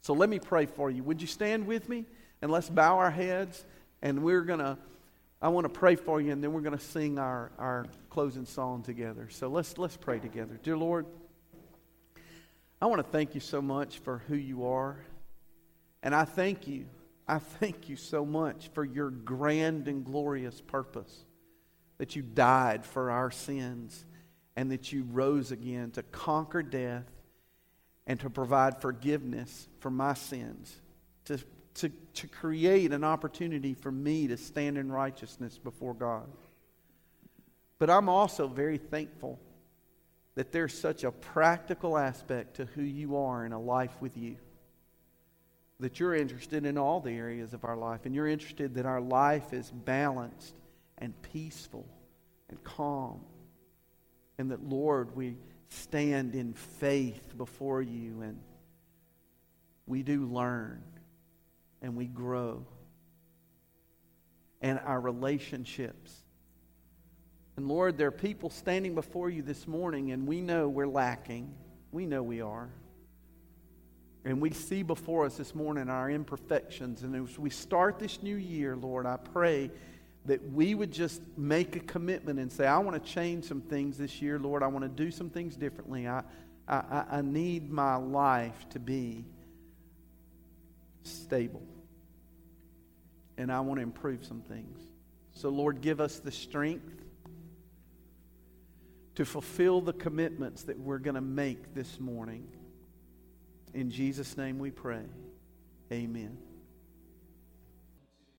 So 0.05 0.13
let 0.13 0.29
me 0.29 0.37
pray 0.37 0.67
for 0.67 0.91
you. 0.91 1.01
Would 1.01 1.19
you 1.19 1.25
stand 1.25 1.65
with 1.65 1.89
me? 1.89 2.05
And 2.43 2.51
let's 2.51 2.69
bow 2.69 2.99
our 2.99 3.09
heads. 3.09 3.65
And 4.03 4.21
we're 4.21 4.43
going 4.43 4.59
to, 4.59 4.77
I 5.41 5.47
want 5.47 5.65
to 5.65 5.69
pray 5.69 5.95
for 5.95 6.21
you, 6.21 6.31
and 6.31 6.43
then 6.43 6.53
we're 6.53 6.61
going 6.61 6.77
to 6.77 6.83
sing 6.83 7.17
our, 7.17 7.49
our 7.57 7.87
closing 8.11 8.45
song 8.45 8.83
together. 8.83 9.29
So 9.31 9.47
let's, 9.47 9.79
let's 9.79 9.97
pray 9.97 10.19
together. 10.19 10.59
Dear 10.61 10.77
Lord, 10.77 11.07
I 12.79 12.85
want 12.85 13.03
to 13.03 13.11
thank 13.11 13.33
you 13.33 13.41
so 13.41 13.63
much 13.63 13.97
for 13.97 14.19
who 14.27 14.35
you 14.35 14.67
are. 14.67 14.99
And 16.03 16.13
I 16.13 16.25
thank 16.25 16.67
you. 16.67 16.85
I 17.27 17.39
thank 17.39 17.89
you 17.89 17.95
so 17.95 18.23
much 18.23 18.69
for 18.75 18.85
your 18.85 19.09
grand 19.09 19.87
and 19.87 20.05
glorious 20.05 20.61
purpose 20.61 21.25
that 21.97 22.15
you 22.15 22.21
died 22.21 22.85
for 22.85 23.09
our 23.09 23.31
sins 23.31 24.05
and 24.55 24.69
that 24.69 24.93
you 24.93 25.07
rose 25.11 25.51
again 25.51 25.89
to 25.93 26.03
conquer 26.03 26.61
death 26.61 27.09
and 28.07 28.19
to 28.19 28.29
provide 28.29 28.81
forgiveness 28.81 29.67
for 29.79 29.89
my 29.89 30.13
sins, 30.13 30.75
to, 31.25 31.39
to, 31.75 31.89
to 32.13 32.27
create 32.27 32.91
an 32.91 33.03
opportunity 33.03 33.73
for 33.73 33.91
me 33.91 34.27
to 34.27 34.37
stand 34.37 34.77
in 34.77 34.91
righteousness 34.91 35.57
before 35.57 35.93
God. 35.93 36.27
But 37.79 37.89
I'm 37.89 38.09
also 38.09 38.47
very 38.47 38.77
thankful 38.77 39.39
that 40.35 40.51
there's 40.51 40.77
such 40.77 41.03
a 41.03 41.11
practical 41.11 41.97
aspect 41.97 42.57
to 42.57 42.65
who 42.65 42.81
you 42.83 43.17
are 43.17 43.45
in 43.45 43.53
a 43.53 43.59
life 43.59 43.95
with 43.99 44.17
you. 44.17 44.37
That 45.79 45.99
you're 45.99 46.15
interested 46.15 46.65
in 46.65 46.77
all 46.77 47.01
the 47.01 47.11
areas 47.11 47.53
of 47.53 47.65
our 47.65 47.75
life, 47.75 48.01
and 48.05 48.15
you're 48.15 48.27
interested 48.27 48.75
that 48.75 48.85
our 48.85 49.01
life 49.01 49.51
is 49.51 49.69
balanced 49.71 50.55
and 50.97 51.13
peaceful 51.33 51.85
and 52.49 52.63
calm. 52.63 53.19
And 54.37 54.51
that, 54.51 54.63
Lord, 54.63 55.15
we 55.15 55.35
stand 55.69 56.35
in 56.35 56.53
faith 56.53 57.37
before 57.37 57.81
you 57.81 58.21
and 58.21 58.39
we 59.87 60.03
do 60.03 60.25
learn 60.25 60.83
and 61.81 61.95
we 61.95 62.07
grow. 62.07 62.65
And 64.61 64.79
our 64.79 64.99
relationships. 64.99 66.23
And 67.55 67.67
Lord, 67.67 67.97
there 67.97 68.07
are 68.07 68.11
people 68.11 68.49
standing 68.49 68.95
before 68.95 69.29
you 69.29 69.43
this 69.43 69.67
morning, 69.67 70.11
and 70.11 70.27
we 70.27 70.41
know 70.41 70.67
we're 70.67 70.87
lacking. 70.87 71.53
We 71.91 72.05
know 72.05 72.23
we 72.23 72.41
are. 72.41 72.69
And 74.23 74.41
we 74.41 74.49
see 74.49 74.81
before 74.81 75.25
us 75.25 75.37
this 75.37 75.53
morning 75.53 75.87
our 75.87 76.09
imperfections. 76.09 77.03
And 77.03 77.15
as 77.15 77.37
we 77.37 77.51
start 77.51 77.99
this 77.99 78.23
new 78.23 78.35
year, 78.35 78.75
Lord, 78.75 79.05
I 79.05 79.17
pray 79.17 79.69
that 80.25 80.51
we 80.51 80.73
would 80.73 80.91
just 80.91 81.21
make 81.37 81.75
a 81.75 81.79
commitment 81.79 82.39
and 82.39 82.51
say, 82.51 82.65
I 82.65 82.79
want 82.79 83.01
to 83.01 83.11
change 83.11 83.45
some 83.45 83.61
things 83.61 83.97
this 83.97 84.21
year, 84.21 84.39
Lord. 84.39 84.63
I 84.63 84.67
want 84.67 84.83
to 84.83 84.89
do 84.89 85.11
some 85.11 85.29
things 85.29 85.55
differently. 85.55 86.07
I, 86.07 86.23
I, 86.67 87.05
I 87.11 87.21
need 87.21 87.71
my 87.71 87.95
life 87.95 88.67
to 88.71 88.79
be 88.79 89.25
stable. 91.03 91.61
And 93.37 93.51
I 93.51 93.59
want 93.59 93.79
to 93.79 93.83
improve 93.83 94.25
some 94.25 94.41
things. 94.41 94.79
So, 95.33 95.49
Lord, 95.49 95.81
give 95.81 95.99
us 95.99 96.19
the 96.19 96.31
strength 96.31 97.03
to 99.15 99.25
fulfill 99.25 99.81
the 99.81 99.93
commitments 99.93 100.63
that 100.63 100.79
we're 100.79 100.99
going 100.99 101.15
to 101.15 101.21
make 101.21 101.73
this 101.73 101.99
morning. 101.99 102.47
In 103.73 103.91
Jesus' 103.91 104.37
name 104.37 104.57
we 104.57 104.71
pray. 104.71 105.03
Amen. 105.91 106.37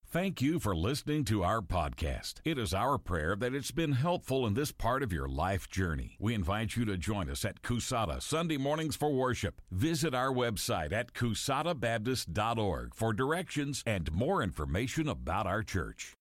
Thank 0.09 0.41
you 0.41 0.61
for 0.61 0.75
listening 0.77 1.25
to 1.25 1.43
our 1.43 1.61
podcast. 1.61 2.35
It 2.45 2.59
is 2.59 2.73
our 2.73 2.97
prayer 2.97 3.35
that 3.37 3.55
it's 3.55 3.73
been 3.73 3.93
helpful 3.93 4.47
in 4.47 4.55
this 4.55 4.71
part 4.71 5.03
of 5.03 5.13
your 5.13 5.29
life 5.29 5.69
journey. 5.69 6.17
We 6.21 6.33
invite 6.33 6.77
you 6.77 6.85
to 6.85 6.97
join 6.97 7.29
us 7.29 7.45
at 7.45 7.61
Coushatta 7.61 8.23
Sunday 8.23 8.57
mornings 8.57 8.95
for 8.95 9.13
worship. 9.13 9.61
Visit 9.73 10.15
our 10.15 10.33
website 10.33 10.93
at 10.93 11.13
coushattabaptist.org 11.13 12.95
for 12.95 13.13
directions 13.13 13.83
and 13.85 14.13
more 14.13 14.45
information 14.45 15.09
about 15.09 15.49
our 15.49 15.65
church. 15.65 16.15